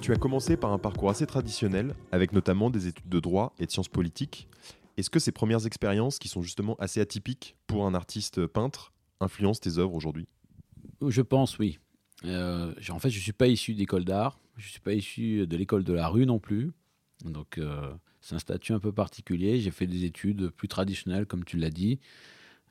Tu 0.02 0.14
as 0.14 0.18
commencé 0.18 0.58
par 0.58 0.72
un 0.72 0.80
parcours 0.80 1.12
assez 1.12 1.28
traditionnel, 1.28 1.94
avec 2.12 2.34
notamment 2.34 2.72
des 2.72 2.88
études 2.88 3.10
de 3.10 3.20
droit 3.20 3.54
et 3.60 3.66
de 3.66 3.72
sciences 3.72 3.90
politiques. 3.90 4.48
Est-ce 5.00 5.10
que 5.10 5.20
ces 5.20 5.32
premières 5.32 5.66
expériences, 5.66 6.20
qui 6.20 6.28
sont 6.28 6.42
justement 6.42 6.76
assez 6.76 7.00
atypiques 7.00 7.56
pour 7.68 7.86
un 7.86 7.94
artiste 7.94 8.46
peintre, 8.48 8.92
influencent 9.22 9.62
tes 9.62 9.78
œuvres 9.78 9.94
aujourd'hui? 9.94 10.28
Je 11.08 11.22
pense, 11.22 11.58
oui. 11.58 11.80
Euh, 12.26 12.74
en 12.90 13.00
fait, 13.00 13.10
je 13.10 13.18
ne 13.18 13.22
suis 13.22 13.32
pas 13.32 13.48
issu 13.48 13.76
d'école 13.76 14.04
d'art, 14.04 14.42
je 14.58 14.68
ne 14.68 14.72
suis 14.72 14.82
pas 14.82 14.94
issu 14.94 15.48
de 15.48 15.56
l'école 15.56 15.86
de 15.86 15.94
la 15.94 16.10
rue 16.10 16.26
non 16.26 16.40
plus. 16.40 16.74
Donc, 17.24 17.58
euh, 17.58 17.94
c'est 18.20 18.36
un 18.36 18.40
statut 18.40 18.74
un 18.74 18.80
peu 18.80 18.92
particulier. 18.92 19.62
J'ai 19.62 19.72
fait 19.72 19.88
des 19.88 20.04
études 20.04 20.50
plus 20.50 20.68
traditionnelles, 20.68 21.26
comme 21.26 21.46
tu 21.46 21.56
l'as 21.56 21.70
dit. 21.70 22.02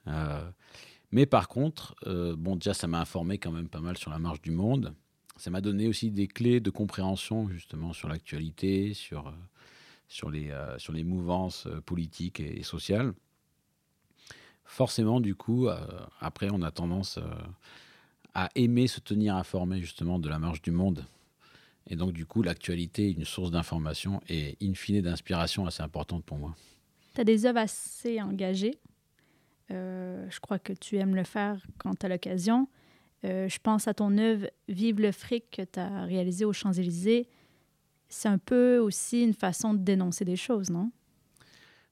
Euh, 0.06 0.50
mais 1.10 1.24
par 1.24 1.48
contre, 1.48 1.94
bon, 2.36 2.56
déjà, 2.56 2.74
ça 2.74 2.86
m'a 2.88 3.00
informé 3.00 3.38
quand 3.38 3.52
même 3.52 3.70
pas 3.70 3.80
mal 3.80 3.96
sur 3.96 4.10
la 4.10 4.18
marche 4.18 4.42
du 4.42 4.50
monde. 4.50 4.94
ça 5.38 5.48
m'a 5.48 5.62
donné 5.62 5.88
aussi 5.88 6.10
des 6.10 6.28
clés 6.28 6.60
de 6.60 6.68
compréhension 6.68 7.48
justement 7.48 7.94
sur 7.94 8.10
l'actualité, 8.10 8.92
sur, 8.92 9.32
sur, 10.08 10.30
les, 10.30 10.50
euh, 10.50 10.78
sur 10.78 10.92
les 10.92 11.04
mouvances 11.04 11.66
euh, 11.66 11.80
politiques 11.80 12.40
et, 12.40 12.62
sociales. 12.62 13.12
Forcément, 14.64 15.20
du 15.20 15.34
coup, 15.34 15.68
euh, 15.68 15.78
après, 16.20 16.48
on 16.50 16.62
a 16.62 16.70
tendance 16.70 17.18
à 18.34 18.50
aimer 18.54 18.86
se 18.86 19.00
tenir 19.00 19.36
informé 19.36 19.80
justement 19.80 20.18
de 20.18 20.28
la 20.28 20.38
marche 20.38 20.60
du 20.60 20.70
monde. 20.70 21.04
Et 21.86 21.96
donc, 21.96 22.12
du 22.12 22.26
coup, 22.26 22.42
l'actualité 22.42 23.08
est 23.08 23.12
une 23.12 23.24
source 23.24 23.50
d'information 23.50 24.20
et 24.28 24.58
in 24.62 24.74
fine 24.74 25.00
d'inspiration 25.00 25.64
assez 25.64 25.82
importante 25.82 26.24
pour 26.24 26.36
moi. 26.36 26.54
Tu 27.14 27.22
as 27.22 27.24
des 27.24 27.46
œuvres 27.46 27.60
assez 27.60 28.20
engagées. 28.20 28.78
Je 29.70 30.40
crois 30.40 30.58
que 30.58 30.74
tu 30.74 30.96
aimes 30.96 31.16
le 31.16 31.24
faire 31.24 31.58
quand 31.78 31.98
tu 31.98 32.04
as 32.04 32.10
l'occasion. 32.10 32.68
Je 33.22 33.58
pense 33.62 33.88
à 33.88 33.94
ton 33.94 34.18
œuvre 34.18 34.48
Vive 34.68 35.00
le 35.00 35.12
fric 35.12 35.50
que 35.50 35.62
tu 35.62 35.80
as 35.80 36.04
réalisée 36.04 36.44
aux 36.44 36.52
Champs-Élysées. 36.52 37.26
C'est 38.08 38.28
un 38.28 38.38
peu 38.38 38.78
aussi 38.78 39.22
une 39.22 39.34
façon 39.34 39.74
de 39.74 39.78
dénoncer 39.78 40.24
des 40.24 40.36
choses, 40.36 40.70
non? 40.70 40.90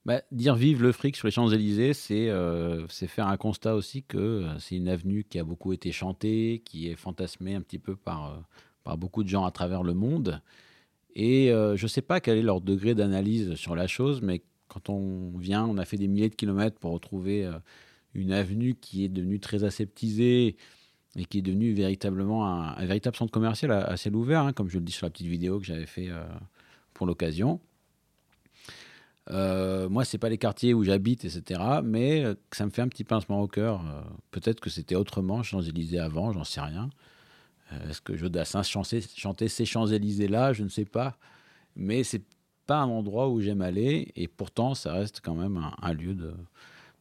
Bah, 0.06 0.22
dire 0.30 0.54
vive 0.54 0.84
le 0.84 0.92
fric 0.92 1.16
sur 1.16 1.26
les 1.26 1.32
Champs-Élysées, 1.32 1.92
c'est 1.92 2.28
euh, 2.28 2.86
faire 2.86 3.26
un 3.26 3.36
constat 3.36 3.74
aussi 3.74 4.04
que 4.04 4.16
euh, 4.16 4.58
c'est 4.60 4.76
une 4.76 4.88
avenue 4.88 5.24
qui 5.24 5.40
a 5.40 5.44
beaucoup 5.44 5.72
été 5.72 5.90
chantée, 5.90 6.62
qui 6.64 6.88
est 6.88 6.94
fantasmée 6.94 7.56
un 7.56 7.60
petit 7.60 7.80
peu 7.80 7.96
par, 7.96 8.44
euh, 8.86 8.96
beaucoup 8.96 9.24
de 9.24 9.28
gens 9.28 9.44
à 9.44 9.50
travers 9.50 9.82
le 9.82 9.94
monde. 9.94 10.40
Et 11.16 11.48
je 11.48 11.82
ne 11.82 11.88
sais 11.88 12.02
pas 12.02 12.20
quel 12.20 12.36
est 12.36 12.42
leur 12.42 12.60
degré 12.60 12.94
d'analyse 12.94 13.54
sur 13.54 13.74
la 13.74 13.86
chose, 13.86 14.20
mais 14.20 14.42
quand 14.68 14.90
on 14.90 15.32
vient, 15.38 15.64
on 15.64 15.78
a 15.78 15.86
fait 15.86 15.96
des 15.96 16.08
milliers 16.08 16.28
de 16.28 16.34
kilomètres 16.34 16.78
pour 16.78 16.92
retrouver 16.92 17.50
une 18.12 18.32
avenue 18.32 18.74
qui 18.74 19.02
est 19.02 19.08
devenue 19.08 19.40
très 19.40 19.64
aseptisée 19.64 20.56
et 21.16 21.24
qui 21.24 21.38
est 21.38 21.42
devenue 21.42 21.72
véritablement 21.72 22.46
un, 22.46 22.84
véritable 22.84 23.16
centre 23.16 23.32
commercial 23.32 23.72
à, 23.72 23.96
ciel 23.96 24.14
ouvert, 24.14 24.42
hein, 24.42 24.52
comme 24.52 24.68
je 24.68 24.78
le 24.78 24.84
dis 24.84 24.92
sur 24.92 25.06
la 25.06 25.10
petite 25.10 25.26
vidéo 25.26 25.58
que 25.58 25.64
j'avais 25.64 25.86
fait 25.86 26.08
euh, 26.10 26.24
pour 26.94 27.06
l'occasion. 27.06 27.60
Euh, 29.30 29.88
moi, 29.88 30.04
c'est 30.04 30.18
pas 30.18 30.28
les 30.28 30.38
quartiers 30.38 30.74
où 30.74 30.84
j'habite, 30.84 31.24
etc. 31.24 31.60
Mais 31.82 32.24
euh, 32.24 32.34
ça 32.52 32.64
me 32.64 32.70
fait 32.70 32.82
un 32.82 32.88
petit 32.88 33.04
pincement 33.04 33.40
au 33.40 33.48
cœur. 33.48 33.80
Euh, 33.86 34.02
Peut-être 34.30 34.60
que 34.60 34.70
c'était 34.70 34.94
autrement 34.94 35.42
Champs-Élysées 35.42 35.98
avant, 35.98 36.32
j'en 36.32 36.44
sais 36.44 36.60
rien. 36.60 36.90
Est-ce 37.88 38.00
que 38.00 38.16
Jodassin 38.16 38.62
chantait, 38.62 39.48
ces 39.48 39.64
Champs-Élysées-là 39.64 40.52
Je 40.52 40.62
ne 40.62 40.68
sais 40.68 40.84
pas. 40.84 41.16
Mais 41.74 42.04
c'est 42.04 42.22
pas 42.66 42.78
un 42.78 42.88
endroit 42.88 43.28
où 43.28 43.40
j'aime 43.40 43.60
aller. 43.60 44.12
Et 44.14 44.28
pourtant, 44.28 44.74
ça 44.74 44.92
reste 44.92 45.20
quand 45.20 45.34
même 45.34 45.60
un 45.82 45.92
lieu 45.92 46.14
de. 46.14 46.32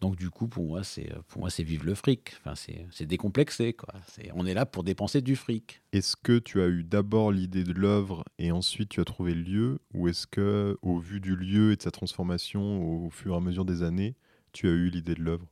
Donc, 0.01 0.17
du 0.17 0.29
coup, 0.29 0.47
pour 0.47 0.65
moi, 0.65 0.83
c'est 0.83 1.11
pour 1.29 1.41
moi, 1.41 1.49
c'est 1.49 1.63
vivre 1.63 1.85
le 1.85 1.95
fric. 1.95 2.33
Enfin, 2.39 2.55
c'est 2.55 2.85
c'est 2.91 3.05
décomplexé, 3.05 3.73
quoi. 3.73 3.93
On 4.33 4.45
est 4.45 4.53
là 4.53 4.65
pour 4.65 4.83
dépenser 4.83 5.21
du 5.21 5.35
fric. 5.35 5.81
Est-ce 5.93 6.15
que 6.15 6.37
tu 6.37 6.61
as 6.61 6.67
eu 6.67 6.83
d'abord 6.83 7.31
l'idée 7.31 7.63
de 7.63 7.73
l'œuvre 7.73 8.23
et 8.37 8.51
ensuite 8.51 8.89
tu 8.89 8.99
as 8.99 9.05
trouvé 9.05 9.33
le 9.33 9.41
lieu? 9.41 9.79
Ou 9.93 10.07
est-ce 10.09 10.27
que, 10.27 10.77
au 10.81 10.99
vu 10.99 11.19
du 11.19 11.35
lieu 11.35 11.71
et 11.71 11.77
de 11.77 11.81
sa 11.81 11.91
transformation 11.91 13.05
au 13.05 13.09
fur 13.09 13.33
et 13.33 13.37
à 13.37 13.39
mesure 13.39 13.65
des 13.65 13.83
années, 13.83 14.15
tu 14.51 14.67
as 14.67 14.71
eu 14.71 14.89
l'idée 14.89 15.15
de 15.15 15.23
l'œuvre? 15.23 15.47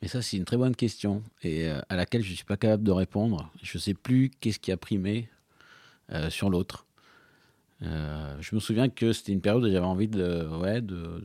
Mais 0.00 0.08
ça, 0.08 0.20
c'est 0.20 0.36
une 0.36 0.44
très 0.44 0.56
bonne 0.56 0.74
question 0.74 1.22
et 1.42 1.68
euh, 1.68 1.80
à 1.88 1.94
laquelle 1.94 2.22
je 2.22 2.30
ne 2.30 2.34
suis 2.34 2.44
pas 2.44 2.56
capable 2.56 2.82
de 2.82 2.90
répondre. 2.90 3.52
Je 3.62 3.78
ne 3.78 3.80
sais 3.80 3.94
plus 3.94 4.30
qu'est-ce 4.40 4.58
qui 4.58 4.72
a 4.72 4.76
primé 4.76 5.28
euh, 6.10 6.28
sur 6.28 6.50
l'autre. 6.50 6.86
Euh, 7.84 8.36
je 8.40 8.54
me 8.54 8.60
souviens 8.60 8.88
que 8.88 9.12
c'était 9.12 9.32
une 9.32 9.40
période 9.40 9.64
où 9.64 9.70
j'avais 9.70 9.86
envie 9.86 10.08
de, 10.08 10.46
ouais, 10.58 10.80
de, 10.80 11.20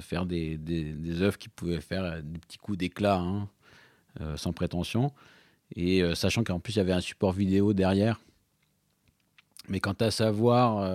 faire 0.00 0.26
des, 0.26 0.56
des, 0.56 1.22
œuvres 1.22 1.38
qui 1.38 1.48
pouvaient 1.48 1.80
faire 1.80 2.04
euh, 2.04 2.20
des 2.22 2.38
petits 2.38 2.58
coups 2.58 2.78
d'éclat, 2.78 3.18
hein, 3.18 3.48
euh, 4.20 4.36
sans 4.36 4.52
prétention. 4.52 5.12
Et 5.74 6.02
sachant 6.14 6.44
qu'en 6.44 6.60
plus, 6.60 6.74
il 6.74 6.76
y 6.76 6.80
avait 6.80 6.92
un 6.92 7.00
support 7.00 7.32
vidéo 7.32 7.72
derrière. 7.72 8.20
Mais 9.68 9.80
quant 9.80 9.96
à 9.98 10.12
savoir 10.12 10.88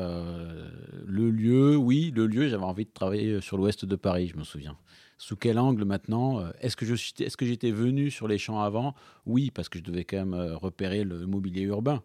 le 1.05 1.29
lieu, 1.29 1.75
oui, 1.75 2.13
le 2.15 2.25
lieu, 2.25 2.47
j'avais 2.47 2.63
envie 2.63 2.85
de 2.85 2.91
travailler 2.93 3.41
sur 3.41 3.57
l'ouest 3.57 3.83
de 3.83 3.95
Paris, 3.97 4.29
je 4.29 4.37
me 4.37 4.45
souviens. 4.45 4.77
Sous 5.17 5.35
quel 5.35 5.59
angle 5.59 5.83
maintenant 5.83 6.41
Est-ce 6.61 6.77
que 6.77 7.45
j'étais 7.45 7.71
venu 7.71 8.09
sur 8.11 8.29
les 8.29 8.37
champs 8.37 8.61
avant? 8.61 8.95
Oui, 9.25 9.51
parce 9.51 9.67
que 9.67 9.77
je 9.77 9.83
devais 9.83 10.05
quand 10.05 10.25
même 10.25 10.53
repérer 10.53 11.03
le 11.03 11.27
mobilier 11.27 11.63
urbain. 11.63 12.01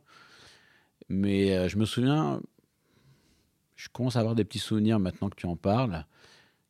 Mais 1.08 1.68
je 1.68 1.78
me 1.78 1.84
souviens, 1.84 2.40
je 3.76 3.88
commence 3.88 4.16
à 4.16 4.20
avoir 4.20 4.34
des 4.34 4.44
petits 4.44 4.58
souvenirs 4.58 4.98
maintenant 4.98 5.28
que 5.28 5.36
tu 5.36 5.46
en 5.46 5.56
parles. 5.56 6.04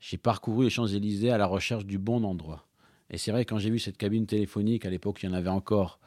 J'ai 0.00 0.18
parcouru 0.18 0.64
les 0.64 0.70
Champs-Élysées 0.70 1.30
à 1.30 1.38
la 1.38 1.46
recherche 1.46 1.86
du 1.86 1.98
bon 1.98 2.24
endroit. 2.24 2.66
Et 3.08 3.18
c'est 3.18 3.30
vrai, 3.30 3.44
quand 3.44 3.58
j'ai 3.58 3.70
vu 3.70 3.78
cette 3.78 3.96
cabine 3.96 4.26
téléphonique, 4.26 4.84
à 4.84 4.90
l'époque, 4.90 5.22
il 5.22 5.26
y 5.26 5.28
en 5.28 5.32
avait 5.32 5.48
encore, 5.48 6.00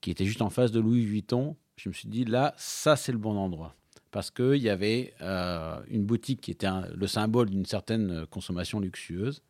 qui 0.00 0.10
était 0.10 0.24
juste 0.24 0.42
en 0.42 0.50
face 0.50 0.72
de 0.72 0.80
Louis 0.80 1.04
Vuitton, 1.04 1.56
je 1.76 1.88
me 1.88 1.94
suis 1.94 2.08
dit, 2.08 2.24
là, 2.24 2.54
ça, 2.56 2.96
c'est 2.96 3.12
le 3.12 3.18
bon 3.18 3.36
endroit. 3.36 3.74
Parce 4.10 4.30
qu'il 4.30 4.56
y 4.56 4.68
avait 4.68 5.14
euh, 5.22 5.80
une 5.88 6.04
boutique 6.04 6.40
qui 6.42 6.50
était 6.50 6.68
le 6.94 7.06
symbole 7.06 7.48
d'une 7.48 7.64
certaine 7.64 8.26
consommation 8.26 8.80
luxueuse, 8.80 9.42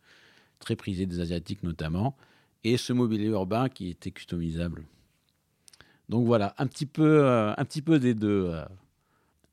très 0.59 0.75
prisée 0.75 1.05
des 1.05 1.19
Asiatiques 1.19 1.63
notamment, 1.63 2.15
et 2.63 2.77
ce 2.77 2.93
mobilier 2.93 3.27
urbain 3.27 3.67
qui 3.67 3.89
était 3.89 4.11
customisable. 4.11 4.85
Donc 6.07 6.25
voilà, 6.25 6.53
un 6.57 6.67
petit 6.67 6.85
peu, 6.85 7.25
euh, 7.25 7.53
un 7.57 7.65
petit 7.65 7.81
peu 7.81 7.99
des 7.99 8.13
deux. 8.13 8.45
euh. 8.53 8.65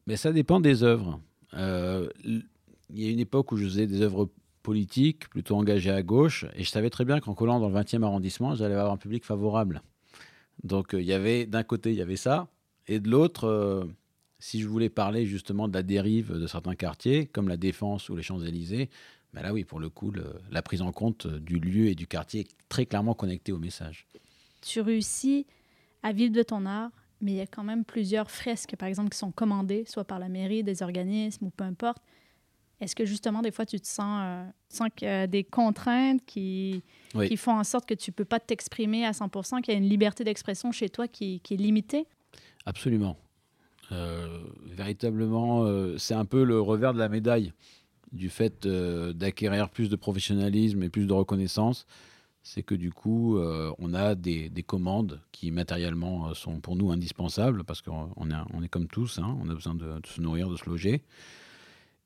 Mais 0.07 0.16
ça 0.16 0.33
dépend 0.33 0.61
des 0.61 0.83
œuvres. 0.83 1.20
Euh, 1.55 2.09
il 2.25 2.45
y 2.93 3.07
a 3.07 3.11
une 3.11 3.21
époque 3.21 3.53
où 3.53 3.57
je 3.57 3.65
faisais 3.65 3.87
des 3.87 4.03
œuvres 4.03 4.31
politiques, 4.63 5.29
plutôt 5.31 5.57
engagées 5.57 5.91
à 5.91 6.03
gauche, 6.03 6.45
et 6.55 6.65
je 6.65 6.71
savais 6.71 6.91
très 6.91 7.05
bien 7.05 7.21
qu'en 7.21 7.35
collant 7.35 7.61
dans 7.61 7.69
le 7.69 7.75
20e 7.75 8.03
arrondissement, 8.03 8.55
j'allais 8.55 8.75
avoir 8.75 8.93
un 8.93 8.97
public 8.97 9.25
favorable. 9.25 9.83
Donc 10.65 10.95
euh, 10.95 11.01
il 11.01 11.07
y 11.07 11.13
avait 11.13 11.47
d'un 11.47 11.63
côté, 11.63 11.91
il 11.91 11.97
y 11.97 12.03
avait 12.03 12.17
ça, 12.17 12.49
et 12.87 13.01
de 13.01 13.09
l'autre, 13.09 13.45
euh, 13.45 13.85
si 14.39 14.61
je 14.61 14.69
voulais 14.69 14.91
parler 14.91 15.27
justement 15.27 15.69
de 15.69 15.75
la 15.75 15.83
dérive 15.83 16.33
de 16.33 16.47
certains 16.47 16.75
quartiers, 16.75 17.27
comme 17.27 17.49
la 17.49 17.57
Défense 17.57 18.09
ou 18.09 18.17
les 18.17 18.23
Champs-Élysées, 18.23 18.91
ben 19.33 19.43
là 19.43 19.53
oui, 19.53 19.65
pour 19.65 19.79
le 19.79 19.89
coup, 19.89 20.13
la 20.51 20.63
prise 20.63 20.83
en 20.83 20.91
compte 20.91 21.29
du 21.29 21.61
lieu 21.61 21.87
et 21.87 21.95
du 21.95 22.09
quartier 22.09 22.41
est 22.41 22.49
très 22.69 22.85
clairement 22.85 23.15
connectée 23.15 23.53
au 23.53 23.59
message. 23.59 24.09
Tu 24.61 24.81
réussis 24.81 25.47
à 26.03 26.13
vivre 26.13 26.33
de 26.33 26.43
ton 26.43 26.67
art, 26.67 26.91
mais 27.21 27.33
il 27.33 27.37
y 27.37 27.41
a 27.41 27.47
quand 27.47 27.65
même 27.65 27.85
plusieurs 27.85 28.31
fresques, 28.31 28.77
par 28.77 28.89
exemple, 28.89 29.11
qui 29.11 29.19
sont 29.19 29.33
commandées, 29.33 29.85
soit 29.87 30.05
par 30.05 30.19
la 30.19 30.29
mairie, 30.29 30.63
des 30.63 30.83
organismes 30.83 31.47
ou 31.47 31.51
peu 31.51 31.65
importe. 31.65 32.03
Est-ce 32.81 32.97
que 32.97 33.05
justement, 33.05 33.43
des 33.43 33.51
fois, 33.51 33.67
tu 33.67 33.79
te 33.79 33.87
sens, 33.87 34.21
euh, 34.25 34.45
tu 34.71 34.77
sens 34.79 34.89
qu'il 34.97 35.07
y 35.07 35.11
a 35.11 35.27
des 35.27 35.45
contraintes 35.45 36.25
qui, 36.25 36.83
Oui. 37.15 37.29
qui 37.29 37.37
font 37.37 37.53
en 37.53 37.65
sorte 37.65 37.87
que 37.87 37.95
tu 37.95 38.11
peux 38.11 38.25
pas 38.25 38.41
t'exprimer 38.41 39.05
à 39.05 39.13
100 39.13 39.29
qu'il 39.61 39.75
y 39.75 39.77
a 39.77 39.79
une 39.79 39.89
liberté 39.89 40.25
d'expression 40.25 40.73
chez 40.73 40.89
toi 40.89 41.07
qui, 41.07 41.41
qui 41.41 41.55
est 41.55 41.59
limitée? 41.59 42.07
Absolument. 42.65 43.17
Euh, 43.93 44.39
véritablement, 44.65 45.65
euh, 45.65 45.99
c'est 45.99 46.15
un 46.15 46.25
peu 46.25 46.45
le 46.45 46.61
revers 46.61 46.95
de 46.95 46.99
la 46.99 47.09
médaille 47.09 47.53
du 48.13 48.29
fait 48.29 48.67
euh, 48.67 49.13
d'acquérir 49.13 49.69
plus 49.69 49.89
de 49.89 49.97
professionnalisme 49.97 50.83
et 50.83 50.89
plus 50.89 51.07
de 51.07 51.13
reconnaissance. 51.13 51.87
C'est 52.53 52.65
que 52.65 52.75
du 52.75 52.91
coup, 52.91 53.39
euh, 53.39 53.73
on 53.79 53.95
a 53.95 54.17
des, 54.17 54.49
des 54.51 54.65
commandes 54.65 55.21
qui 55.31 55.53
matériellement 55.53 56.31
euh, 56.31 56.35
sont 56.35 56.61
pour 56.61 56.75
nous 56.75 56.91
indispensables 56.91 57.63
parce 57.63 57.81
qu'on 57.81 58.13
on 58.17 58.63
est, 58.63 58.69
comme 58.69 58.89
tous, 58.89 59.21
hein, 59.21 59.39
on 59.41 59.49
a 59.51 59.55
besoin 59.55 59.77
de, 59.77 60.01
se 60.05 60.21
nourrir, 60.21 60.49
de 60.51 60.57
se 60.57 60.69
loger. 60.69 61.05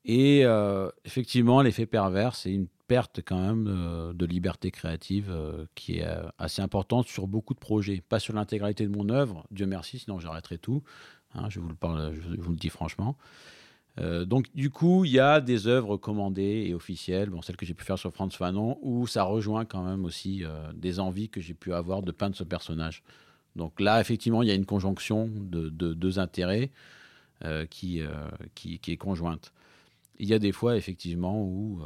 Et 0.03 0.45
euh, 0.45 0.91
effectivement, 1.03 1.63
l'effet 1.63 1.87
pervers, 1.87 2.35
c'est 2.35 2.53
une 2.53 2.67
perte 2.87 3.21
quand 3.25 3.39
même 3.39 4.13
de 4.13 4.25
liberté 4.27 4.69
créative 4.69 5.35
qui 5.73 5.97
est 5.97 6.07
assez 6.37 6.61
importante 6.61 7.07
sur 7.07 7.25
beaucoup 7.25 7.55
de 7.55 7.59
projets. 7.59 8.03
Pas 8.07 8.19
sur 8.19 8.35
l'intégralité 8.35 8.83
de 8.83 8.95
mon 8.95 9.09
œuvre, 9.09 9.47
Dieu 9.49 9.65
merci, 9.65 9.97
sinon 9.97 10.19
j'arrêterai 10.19 10.59
tout. 10.59 10.83
Hein, 11.33 11.49
je 11.49 11.59
vous 11.59 12.51
le 12.51 12.55
dis 12.55 12.69
franchement. 12.69 13.17
Euh, 13.99 14.25
donc 14.25 14.53
du 14.53 14.69
coup, 14.69 15.05
il 15.05 15.11
y 15.11 15.19
a 15.19 15.39
des 15.39 15.67
œuvres 15.67 15.97
commandées 15.97 16.65
et 16.67 16.73
officielles, 16.73 17.29
bon, 17.29 17.41
celles 17.41 17.55
que 17.55 17.65
j'ai 17.65 17.73
pu 17.73 17.85
faire 17.85 17.97
sur 17.97 18.11
Franz 18.11 18.35
Fanon, 18.35 18.77
où 18.81 19.07
ça 19.07 19.23
rejoint 19.23 19.65
quand 19.65 19.83
même 19.83 20.05
aussi 20.05 20.43
euh, 20.43 20.71
des 20.73 20.99
envies 20.99 21.29
que 21.29 21.39
j'ai 21.39 21.53
pu 21.53 21.73
avoir 21.73 22.01
de 22.01 22.11
peindre 22.11 22.35
ce 22.35 22.43
personnage. 22.43 23.03
Donc 23.55 23.79
là, 23.79 24.01
effectivement, 24.01 24.43
il 24.43 24.49
y 24.49 24.51
a 24.51 24.55
une 24.55 24.65
conjonction 24.65 25.29
de, 25.33 25.69
de 25.69 25.93
deux 25.93 26.19
intérêts 26.19 26.71
euh, 27.45 27.65
qui, 27.65 28.01
qui, 28.53 28.79
est 28.91 28.97
conjointe. 28.97 29.53
Il 30.19 30.27
y 30.27 30.33
a 30.33 30.39
des 30.39 30.51
fois, 30.51 30.75
effectivement, 30.75 31.41
où 31.41 31.81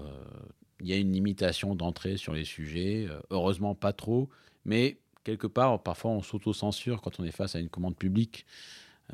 il 0.79 0.87
y 0.87 0.93
a 0.93 0.97
une 0.97 1.11
limitation 1.11 1.75
d'entrée 1.75 2.17
sur 2.17 2.33
les 2.33 2.43
sujets. 2.45 3.07
Heureusement, 3.29 3.75
pas 3.75 3.93
trop. 3.93 4.29
Mais 4.65 4.97
quelque 5.23 5.45
part, 5.47 5.83
parfois, 5.83 6.11
on 6.11 6.23
s'auto-censure 6.23 7.01
quand 7.01 7.19
on 7.19 7.23
est 7.23 7.31
face 7.31 7.55
à 7.55 7.59
une 7.59 7.69
commande 7.69 7.95
publique. 7.95 8.45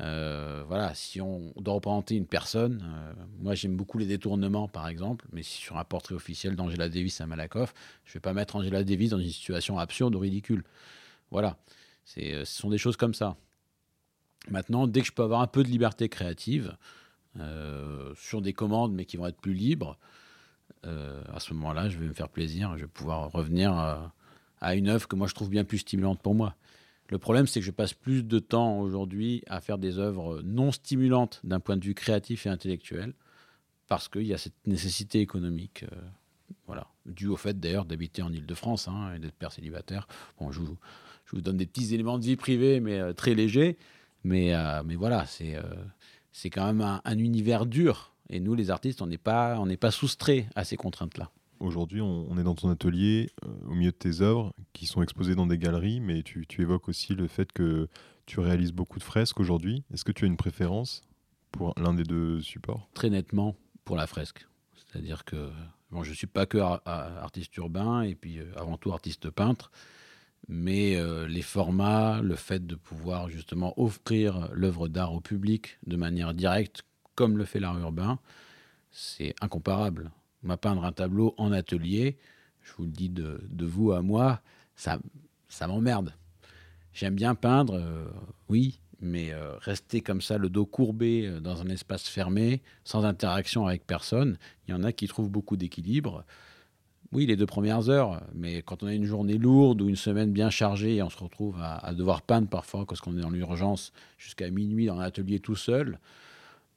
Euh, 0.00 0.62
voilà, 0.68 0.94
si 0.94 1.20
on 1.22 1.52
doit 1.56 1.74
représenter 1.74 2.16
une 2.16 2.26
personne, 2.26 2.84
euh, 2.84 3.12
moi 3.38 3.54
j'aime 3.54 3.76
beaucoup 3.76 3.96
les 3.96 4.04
détournements 4.06 4.68
par 4.68 4.88
exemple, 4.88 5.26
mais 5.32 5.42
si 5.42 5.58
sur 5.58 5.78
un 5.78 5.84
portrait 5.84 6.14
officiel 6.14 6.54
d'Angela 6.54 6.88
Davis 6.88 7.20
à 7.22 7.26
Malakoff, 7.26 7.72
je 8.04 8.10
ne 8.10 8.14
vais 8.14 8.20
pas 8.20 8.34
mettre 8.34 8.56
Angela 8.56 8.84
Davis 8.84 9.10
dans 9.10 9.18
une 9.18 9.30
situation 9.30 9.78
absurde 9.78 10.14
ou 10.14 10.18
ridicule. 10.18 10.64
Voilà, 11.30 11.56
euh, 12.18 12.44
ce 12.44 12.60
sont 12.60 12.68
des 12.68 12.78
choses 12.78 12.96
comme 12.96 13.14
ça. 13.14 13.36
Maintenant, 14.50 14.86
dès 14.86 15.00
que 15.00 15.06
je 15.06 15.12
peux 15.12 15.22
avoir 15.22 15.40
un 15.40 15.46
peu 15.46 15.62
de 15.62 15.68
liberté 15.68 16.08
créative, 16.08 16.76
sur 18.14 18.40
des 18.40 18.54
commandes 18.54 18.94
mais 18.94 19.04
qui 19.04 19.18
vont 19.18 19.26
être 19.26 19.38
plus 19.38 19.52
libres, 19.52 19.98
à 20.84 21.38
ce 21.38 21.52
moment-là, 21.52 21.90
je 21.90 21.98
vais 21.98 22.06
me 22.06 22.14
faire 22.14 22.30
plaisir, 22.30 22.74
je 22.76 22.82
vais 22.82 22.90
pouvoir 22.90 23.30
revenir 23.30 23.72
à 24.60 24.74
une 24.74 24.88
œuvre 24.88 25.06
que 25.06 25.16
moi 25.16 25.26
je 25.26 25.34
trouve 25.34 25.50
bien 25.50 25.64
plus 25.64 25.78
stimulante 25.78 26.22
pour 26.22 26.34
moi. 26.34 26.54
Le 27.08 27.18
problème, 27.18 27.46
c'est 27.46 27.60
que 27.60 27.66
je 27.66 27.70
passe 27.70 27.94
plus 27.94 28.24
de 28.24 28.38
temps 28.38 28.80
aujourd'hui 28.80 29.42
à 29.46 29.60
faire 29.60 29.78
des 29.78 29.98
œuvres 29.98 30.40
non 30.42 30.72
stimulantes 30.72 31.40
d'un 31.44 31.60
point 31.60 31.76
de 31.76 31.84
vue 31.84 31.94
créatif 31.94 32.46
et 32.46 32.48
intellectuel, 32.48 33.14
parce 33.86 34.08
qu'il 34.08 34.26
y 34.26 34.34
a 34.34 34.38
cette 34.38 34.66
nécessité 34.66 35.20
économique, 35.20 35.84
euh, 35.84 35.96
voilà, 36.66 36.88
due 37.06 37.28
au 37.28 37.36
fait 37.36 37.58
d'ailleurs 37.58 37.84
d'habiter 37.84 38.22
en 38.22 38.32
Ile-de-France 38.32 38.88
hein, 38.88 39.14
et 39.14 39.18
d'être 39.20 39.36
père 39.36 39.52
célibataire. 39.52 40.08
Je 40.50 40.60
vous, 40.60 41.40
donne 41.40 41.56
des 41.56 41.66
petits 41.66 41.94
éléments 41.94 42.18
de 42.18 42.24
vie 42.24 42.36
privée, 42.36 42.80
mais 42.80 42.98
euh, 42.98 43.12
très 43.12 43.34
légers. 43.34 43.76
Mais, 44.24 44.54
euh, 44.54 44.82
voilà, 44.96 45.24
c'est 45.26 46.50
quand 46.50 46.66
même 46.66 46.80
un, 46.80 47.00
un 47.04 47.18
univers 47.18 47.66
dur. 47.66 48.12
Et 48.28 48.40
nous, 48.40 48.54
les 48.54 48.70
artistes, 48.70 49.02
on 49.02 49.06
n'est 49.06 49.18
pas, 49.18 49.62
pas 49.80 49.90
soustraits 49.92 50.46
à 50.56 50.64
ces 50.64 50.76
contraintes-là. 50.76 51.30
Aujourd'hui, 51.60 52.00
on, 52.00 52.36
est 52.38 52.42
dans 52.42 52.54
ton 52.54 52.68
atelier, 52.68 53.30
euh, 53.44 53.48
au 53.68 53.74
milieu 53.74 53.90
de 53.90 53.96
tes 53.96 54.20
œuvres, 54.20 54.52
qui 54.72 54.86
sont 54.86 55.02
exposées 55.02 55.34
dans 55.34 55.46
des 55.46 55.58
galeries, 55.58 56.00
mais 56.00 56.22
tu, 56.22 56.46
évoques 56.58 56.88
aussi 56.88 57.14
le 57.14 57.26
fait 57.28 57.52
que 57.52 57.88
tu 58.26 58.40
réalises 58.40 58.72
beaucoup 58.72 58.98
de 58.98 59.04
fresques 59.04 59.40
aujourd'hui. 59.40 59.84
Est-ce 59.92 60.04
que 60.04 60.12
tu 60.12 60.24
as 60.24 60.28
une 60.28 60.36
préférence 60.36 61.02
pour 61.52 61.72
l'un 61.76 61.94
des 61.94 62.04
deux 62.04 62.40
supports? 62.40 62.88
Très 62.94 63.10
nettement 63.10 63.56
pour 63.84 63.96
la 63.96 64.06
fresque. 64.06 64.46
C'est-à-dire 64.74 65.24
que 65.24 65.50
bon, 65.90 66.02
je 66.02 66.10
ne 66.10 66.14
suis 66.14 66.26
pas 66.26 66.46
que 66.46 66.58
ar- 66.58 66.82
ar- 66.84 67.18
artiste 67.18 67.56
urbain 67.56 68.02
et 68.02 68.14
puis 68.14 68.38
euh, 68.38 68.52
avant 68.56 68.76
tout 68.76 68.92
artiste 68.92 69.30
peintre, 69.30 69.70
mais 70.48 70.96
euh, 70.96 71.26
les 71.26 71.42
formats, 71.42 72.20
le 72.20 72.36
fait 72.36 72.66
de 72.66 72.74
pouvoir 72.74 73.28
justement 73.28 73.72
offrir 73.80 74.48
l'œuvre 74.52 74.88
d'art 74.88 75.14
au 75.14 75.20
public 75.20 75.78
de 75.86 75.96
manière 75.96 76.34
directe, 76.34 76.82
comme 77.14 77.38
le 77.38 77.44
fait 77.44 77.60
l'art 77.60 77.78
urbain, 77.78 78.18
c'est 78.90 79.34
incomparable. 79.40 80.10
Moi, 80.46 80.56
peindre 80.56 80.84
un 80.84 80.92
tableau 80.92 81.34
en 81.38 81.50
atelier, 81.50 82.16
je 82.62 82.72
vous 82.78 82.84
le 82.84 82.90
dis 82.90 83.08
de, 83.08 83.40
vous 83.60 83.92
à 83.92 84.00
moi, 84.00 84.40
ça, 84.76 84.98
ça 85.48 85.66
m'emmerde. 85.66 86.14
J'aime 86.92 87.16
bien 87.16 87.34
peindre, 87.34 87.74
euh, 87.74 88.06
oui, 88.48 88.80
mais 89.00 89.32
euh, 89.32 89.56
rester 89.58 90.00
comme 90.00 90.20
ça, 90.20 90.38
le 90.38 90.48
dos 90.48 90.64
courbé 90.64 91.26
euh, 91.26 91.40
dans 91.40 91.62
un 91.62 91.68
espace 91.68 92.08
fermé, 92.08 92.62
sans 92.84 93.04
interaction 93.04 93.66
avec 93.66 93.86
personne, 93.86 94.38
il 94.66 94.70
y 94.70 94.74
en 94.74 94.84
a 94.84 94.92
qui 94.92 95.08
trouvent 95.08 95.28
beaucoup 95.28 95.56
d'équilibre. 95.56 96.24
Oui, 97.12 97.26
les 97.26 97.36
deux 97.36 97.46
premières 97.46 97.88
heures, 97.88 98.22
mais 98.32 98.62
quand 98.62 98.82
on 98.82 98.86
a 98.86 98.94
une 98.94 99.04
journée 99.04 99.38
lourde 99.38 99.82
ou 99.82 99.88
une 99.88 99.96
semaine 99.96 100.32
bien 100.32 100.50
chargée 100.50 100.96
et 100.96 101.02
on 101.02 101.10
se 101.10 101.18
retrouve 101.18 101.60
à, 101.60 101.76
à 101.76 101.92
devoir 101.92 102.22
peindre 102.22 102.48
parfois 102.48 102.86
parce 102.86 103.00
qu'on 103.00 103.18
est 103.18 103.20
dans 103.20 103.30
l'urgence 103.30 103.92
jusqu'à 104.16 104.48
minuit 104.50 104.86
dans 104.86 104.96
l'atelier 104.96 105.40
tout 105.40 105.56
seul, 105.56 105.98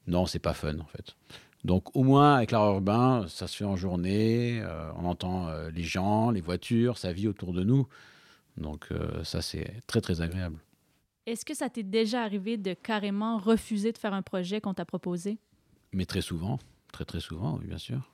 non, 0.07 0.25
c'est 0.25 0.39
pas 0.39 0.53
fun 0.53 0.77
en 0.79 0.85
fait. 0.85 1.15
Donc 1.65 1.95
au 1.95 2.03
moins 2.03 2.35
avec 2.35 2.51
l'art 2.51 2.67
urbain, 2.67 3.25
ça 3.27 3.47
se 3.47 3.57
fait 3.57 3.65
en 3.65 3.75
journée, 3.75 4.61
euh, 4.61 4.91
on 4.95 5.05
entend 5.05 5.49
euh, 5.49 5.69
les 5.71 5.83
gens, 5.83 6.31
les 6.31 6.41
voitures, 6.41 6.97
ça 6.97 7.11
vit 7.11 7.27
autour 7.27 7.53
de 7.53 7.63
nous. 7.63 7.87
Donc 8.57 8.87
euh, 8.91 9.23
ça 9.23 9.41
c'est 9.41 9.81
très 9.85 9.99
très 9.99 10.21
agréable. 10.21 10.57
Est-ce 11.25 11.45
que 11.45 11.53
ça 11.53 11.69
t'est 11.69 11.83
déjà 11.83 12.23
arrivé 12.23 12.57
de 12.57 12.73
carrément 12.73 13.37
refuser 13.37 13.91
de 13.91 13.97
faire 13.97 14.13
un 14.13 14.21
projet 14.21 14.61
qu'on 14.61 14.73
t'a 14.73 14.85
proposé? 14.85 15.37
mais 15.91 16.05
très 16.05 16.21
souvent, 16.21 16.59
très 16.91 17.03
très 17.03 17.19
souvent, 17.19 17.57
oui, 17.57 17.65
bien 17.67 17.79
sûr. 17.79 18.13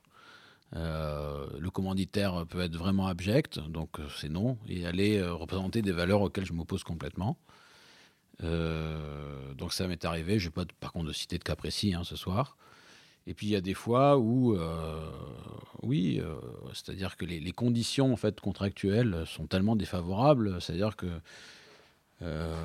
Le 0.72 1.70
commanditaire 1.70 2.46
peut 2.48 2.62
être 2.62 2.76
vraiment 2.76 3.08
abject, 3.08 3.60
donc 3.60 3.98
c'est 4.18 4.30
non, 4.30 4.58
et 4.68 4.86
aller 4.86 5.22
représenter 5.22 5.82
des 5.82 5.94
valeurs 5.94 6.22
auxquelles 6.22 6.46
je 6.46 6.54
m'oppose 6.54 6.84
complètement. 6.84 7.38
Donc 8.42 9.72
ça 9.72 9.88
m'est 9.88 10.04
arrivé, 10.04 10.40
je 10.40 10.46
ne 10.46 10.50
vais 10.50 10.66
pas 10.66 10.74
par 10.80 10.92
contre 10.92 11.08
de 11.08 11.14
citer 11.14 11.38
de 11.38 11.44
cas 11.44 11.56
précis 11.56 11.94
hein, 11.94 12.04
ce 12.04 12.16
soir. 12.16 12.58
Et 13.28 13.34
puis 13.34 13.48
il 13.48 13.52
y 13.52 13.56
a 13.56 13.62
des 13.62 13.74
fois 13.74 14.18
où, 14.18 14.56
euh, 14.56 15.10
oui, 15.82 16.20
euh, 16.22 16.36
c'est-à-dire 16.74 17.18
que 17.18 17.26
les, 17.26 17.52
conditions 17.52 18.14
en 18.14 18.16
fait 18.16 18.40
contractuelles 18.40 19.24
sont 19.26 19.48
tellement 19.48 19.76
défavorables, 19.76 20.62
c'est-à-dire 20.62 20.96
que 20.96 21.08
euh, 22.22 22.56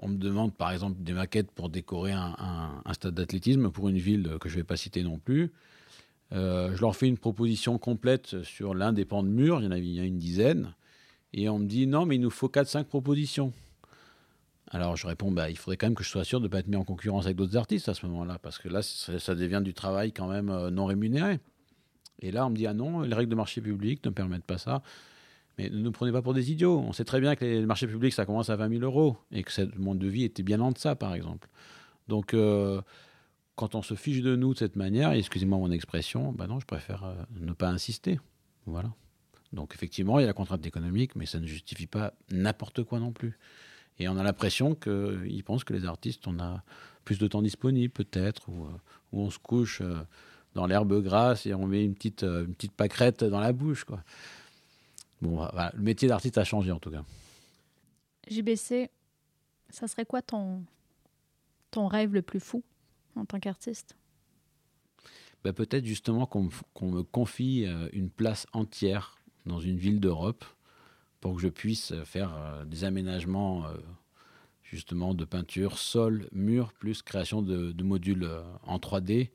on 0.00 0.08
me 0.08 0.16
demande 0.16 0.54
par 0.54 0.72
exemple 0.72 1.02
des 1.02 1.12
maquettes 1.12 1.50
pour 1.50 1.70
décorer 1.70 2.12
un, 2.12 2.82
stade 2.92 3.14
d'athlétisme 3.14 3.70
pour 3.70 3.88
une 3.88 3.98
ville 3.98 4.36
que 4.40 4.48
je 4.48 4.54
ne 4.54 4.60
vais 4.60 4.64
pas 4.64 4.76
citer 4.76 5.02
non 5.02 5.18
plus. 5.18 5.52
Je 6.32 6.80
leur 6.80 6.96
fais 6.96 7.06
une 7.06 7.18
proposition 7.18 7.78
complète 7.78 8.42
sur 8.42 8.74
l'un 8.74 8.92
des 8.92 9.04
pans 9.04 9.22
de 9.22 9.28
mur, 9.28 9.60
il 9.60 9.64
y 9.64 9.68
en 9.68 9.70
a, 9.70 9.78
il 9.78 9.86
y 9.86 10.00
en 10.00 10.02
a 10.02 10.06
une 10.06 10.18
dizaine, 10.18 10.74
et 11.32 11.48
on 11.48 11.60
me 11.60 11.66
dit 11.66 11.86
non, 11.86 12.04
mais 12.04 12.16
il 12.16 12.20
nous 12.20 12.30
faut 12.30 12.48
4-5 12.48 12.84
propositions. 12.84 13.52
Alors 14.70 14.96
je 14.96 15.06
réponds, 15.06 15.30
bah, 15.30 15.48
il 15.50 15.56
faudrait 15.56 15.76
quand 15.76 15.86
même 15.86 15.94
que 15.94 16.04
je 16.04 16.08
sois 16.08 16.24
sûr 16.24 16.40
de 16.40 16.44
ne 16.44 16.48
pas 16.48 16.58
être 16.58 16.66
mis 16.66 16.76
en 16.76 16.84
concurrence 16.84 17.26
avec 17.26 17.36
d'autres 17.36 17.56
artistes 17.56 17.88
à 17.88 17.94
ce 17.94 18.04
moment-là, 18.06 18.38
parce 18.40 18.58
que 18.58 18.68
là, 18.68 18.82
ça, 18.82 19.34
devient 19.34 19.62
du 19.64 19.74
travail 19.74 20.12
quand 20.12 20.28
même 20.28 20.50
euh, 20.50 20.70
non 20.70 20.86
rémunéré. 20.86 21.38
Et 22.20 22.30
là, 22.30 22.46
on 22.46 22.50
me 22.50 22.56
dit, 22.56 22.66
ah 22.66 22.74
non, 22.74 23.02
les 23.02 23.14
règles 23.14 23.30
de 23.30 23.36
marché 23.36 23.60
public 23.60 24.04
ne 24.04 24.10
permettent 24.10 24.44
pas 24.44 24.58
ça. 24.58 24.82
Mais 25.58 25.70
ne 25.70 25.78
nous 25.78 25.92
prenez 25.92 26.12
pas 26.12 26.22
pour 26.22 26.34
des 26.34 26.50
idiots. 26.50 26.78
On 26.80 26.92
sait 26.92 27.04
très 27.04 27.20
bien 27.20 27.36
que 27.36 27.44
les 27.44 27.64
marchés 27.64 27.86
publics, 27.86 28.12
ça 28.12 28.26
commence 28.26 28.50
à 28.50 28.56
20 28.56 28.70
000 28.70 28.82
euros, 28.82 29.16
et 29.32 29.42
que 29.42 29.52
cette 29.52 29.78
monde 29.78 29.98
de 29.98 30.08
vie 30.08 30.24
était 30.24 30.42
bien 30.42 30.60
en 30.60 30.72
deçà, 30.72 30.96
par 30.96 31.14
exemple. 31.14 31.48
Donc, 32.08 32.34
euh, 32.34 32.80
quand 33.56 33.74
on 33.74 33.82
se 33.82 33.94
fiche 33.94 34.20
de 34.20 34.36
nous 34.36 34.52
de 34.52 34.58
cette 34.58 34.76
manière, 34.76 35.12
excusez-moi 35.12 35.58
mon 35.58 35.70
expression, 35.70 36.32
bah 36.32 36.46
non, 36.46 36.60
je 36.60 36.66
préfère 36.66 37.04
euh, 37.04 37.14
ne 37.40 37.52
pas 37.52 37.68
insister. 37.68 38.20
Voilà. 38.66 38.90
Donc 39.52 39.74
effectivement, 39.74 40.18
il 40.18 40.22
y 40.22 40.24
a 40.24 40.28
la 40.28 40.34
contrainte 40.34 40.64
économique, 40.66 41.16
mais 41.16 41.26
ça 41.26 41.40
ne 41.40 41.46
justifie 41.46 41.86
pas 41.86 42.12
n'importe 42.30 42.84
quoi 42.84 43.00
non 43.00 43.12
plus. 43.12 43.38
Et 43.98 44.08
on 44.08 44.16
a 44.16 44.22
l'impression 44.22 44.74
qu'ils 44.74 45.42
pensent 45.44 45.64
que 45.64 45.72
les 45.72 45.86
artistes, 45.86 46.26
on 46.26 46.38
a 46.38 46.62
plus 47.04 47.18
de 47.18 47.26
temps 47.26 47.40
disponible 47.40 47.92
peut-être, 47.92 48.48
ou, 48.50 48.66
euh, 48.66 48.70
ou 49.12 49.22
on 49.22 49.30
se 49.30 49.38
couche 49.38 49.80
euh, 49.80 50.02
dans 50.54 50.66
l'herbe 50.66 51.02
grasse 51.02 51.46
et 51.46 51.54
on 51.54 51.66
met 51.66 51.84
une 51.84 51.94
petite, 51.94 52.24
euh, 52.24 52.44
une 52.44 52.54
petite 52.54 52.72
pâquerette 52.72 53.24
dans 53.24 53.40
la 53.40 53.52
bouche. 53.52 53.84
Quoi. 53.84 54.02
Bon, 55.22 55.36
voilà, 55.36 55.72
le 55.74 55.82
métier 55.82 56.08
d'artiste 56.08 56.36
a 56.36 56.44
changé 56.44 56.72
en 56.72 56.78
tout 56.78 56.90
cas. 56.90 57.04
JBC, 58.28 58.90
ça 59.70 59.88
serait 59.88 60.04
quoi 60.04 60.20
ton, 60.20 60.62
ton 61.70 61.86
rêve 61.86 62.12
le 62.12 62.22
plus 62.22 62.40
fou 62.40 62.62
en 63.14 63.24
tant 63.24 63.40
qu'artiste? 63.40 63.96
Bah, 65.44 65.52
peut-être 65.52 65.86
justement 65.86 66.26
qu'on 66.26 66.50
me, 66.82 67.02
confie 67.02 67.66
une 67.92 68.10
place 68.10 68.46
entière 68.52 69.16
dans 69.46 69.60
une 69.60 69.78
ville 69.78 70.00
d'Europe 70.00 70.44
pour 71.26 71.34
que 71.34 71.42
je 71.42 71.48
puisse 71.48 71.90
euh, 71.90 72.04
faire 72.04 72.32
euh, 72.36 72.64
des 72.64 72.84
aménagements 72.84 73.64
euh, 73.64 73.74
justement 74.62 75.12
de 75.12 75.24
peinture 75.24 75.76
sol, 75.76 76.28
mur, 76.30 76.72
plus 76.72 77.02
création 77.02 77.42
de, 77.42 77.72
de 77.72 77.82
modules 77.82 78.30
en 78.62 78.78
3D 78.78 79.30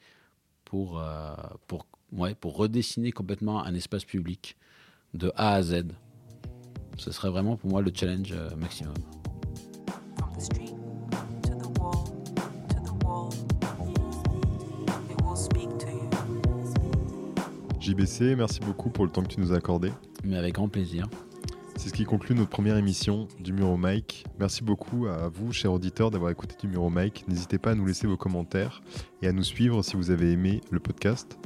pour, 0.63 1.01
euh, 1.01 1.35
pour, 1.67 1.85
ouais, 2.13 2.33
pour 2.33 2.55
redessiner 2.55 3.11
complètement 3.11 3.61
un 3.65 3.73
espace 3.73 4.05
public 4.05 4.55
de 5.13 5.33
A 5.35 5.55
à 5.55 5.63
Z. 5.63 5.83
Ce 6.97 7.11
serait 7.11 7.29
vraiment 7.29 7.57
pour 7.57 7.69
moi 7.69 7.81
le 7.81 7.91
challenge 7.93 8.33
maximum. 8.55 8.93
JBC, 17.81 18.37
merci 18.37 18.61
beaucoup 18.61 18.89
pour 18.89 19.03
le 19.03 19.11
temps 19.11 19.23
que 19.23 19.33
tu 19.33 19.41
nous 19.41 19.51
as 19.51 19.57
accordé. 19.57 19.91
Mais 20.23 20.37
avec 20.37 20.53
grand 20.53 20.69
plaisir. 20.69 21.09
C'est 21.81 21.89
ce 21.89 21.93
qui 21.95 22.05
conclut 22.05 22.35
notre 22.35 22.51
première 22.51 22.77
émission 22.77 23.27
du 23.39 23.53
Mur 23.53 23.71
au 23.71 23.75
Mic. 23.75 24.23
Merci 24.39 24.63
beaucoup 24.63 25.07
à 25.07 25.29
vous, 25.29 25.51
chers 25.51 25.73
auditeurs, 25.73 26.11
d'avoir 26.11 26.29
écouté 26.29 26.55
du 26.61 26.67
Mur 26.67 26.83
au 26.83 26.91
Mic. 26.91 27.25
N'hésitez 27.27 27.57
pas 27.57 27.71
à 27.71 27.73
nous 27.73 27.87
laisser 27.87 28.05
vos 28.05 28.17
commentaires 28.17 28.83
et 29.23 29.27
à 29.27 29.31
nous 29.31 29.41
suivre 29.41 29.81
si 29.81 29.95
vous 29.95 30.11
avez 30.11 30.31
aimé 30.31 30.61
le 30.69 30.79
podcast. 30.79 31.39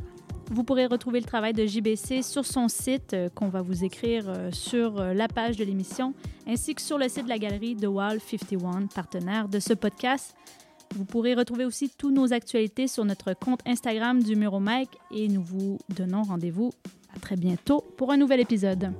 Vous 0.51 0.65
pourrez 0.65 0.87
retrouver 0.87 1.21
le 1.21 1.25
travail 1.25 1.53
de 1.53 1.65
JBC 1.65 2.21
sur 2.21 2.45
son 2.45 2.67
site 2.67 3.13
euh, 3.13 3.29
qu'on 3.29 3.47
va 3.47 3.61
vous 3.61 3.85
écrire 3.85 4.25
euh, 4.27 4.51
sur 4.51 4.99
euh, 4.99 5.13
la 5.13 5.29
page 5.29 5.55
de 5.55 5.63
l'émission, 5.63 6.13
ainsi 6.45 6.75
que 6.75 6.81
sur 6.81 6.97
le 6.97 7.07
site 7.07 7.23
de 7.23 7.29
la 7.29 7.39
galerie 7.39 7.77
The 7.77 7.87
Wall 7.87 8.19
51, 8.19 8.87
partenaire 8.87 9.47
de 9.47 9.61
ce 9.61 9.71
podcast. 9.71 10.35
Vous 10.97 11.05
pourrez 11.05 11.33
retrouver 11.33 11.63
aussi 11.63 11.89
toutes 11.97 12.13
nos 12.13 12.33
actualités 12.33 12.89
sur 12.89 13.05
notre 13.05 13.33
compte 13.33 13.61
Instagram 13.65 14.21
du 14.21 14.35
Muro 14.35 14.59
Mike 14.59 14.97
et 15.11 15.29
nous 15.29 15.41
vous 15.41 15.77
donnons 15.95 16.23
rendez-vous 16.23 16.73
à 17.15 17.19
très 17.19 17.37
bientôt 17.37 17.85
pour 17.95 18.11
un 18.11 18.17
nouvel 18.17 18.41
épisode. 18.41 18.91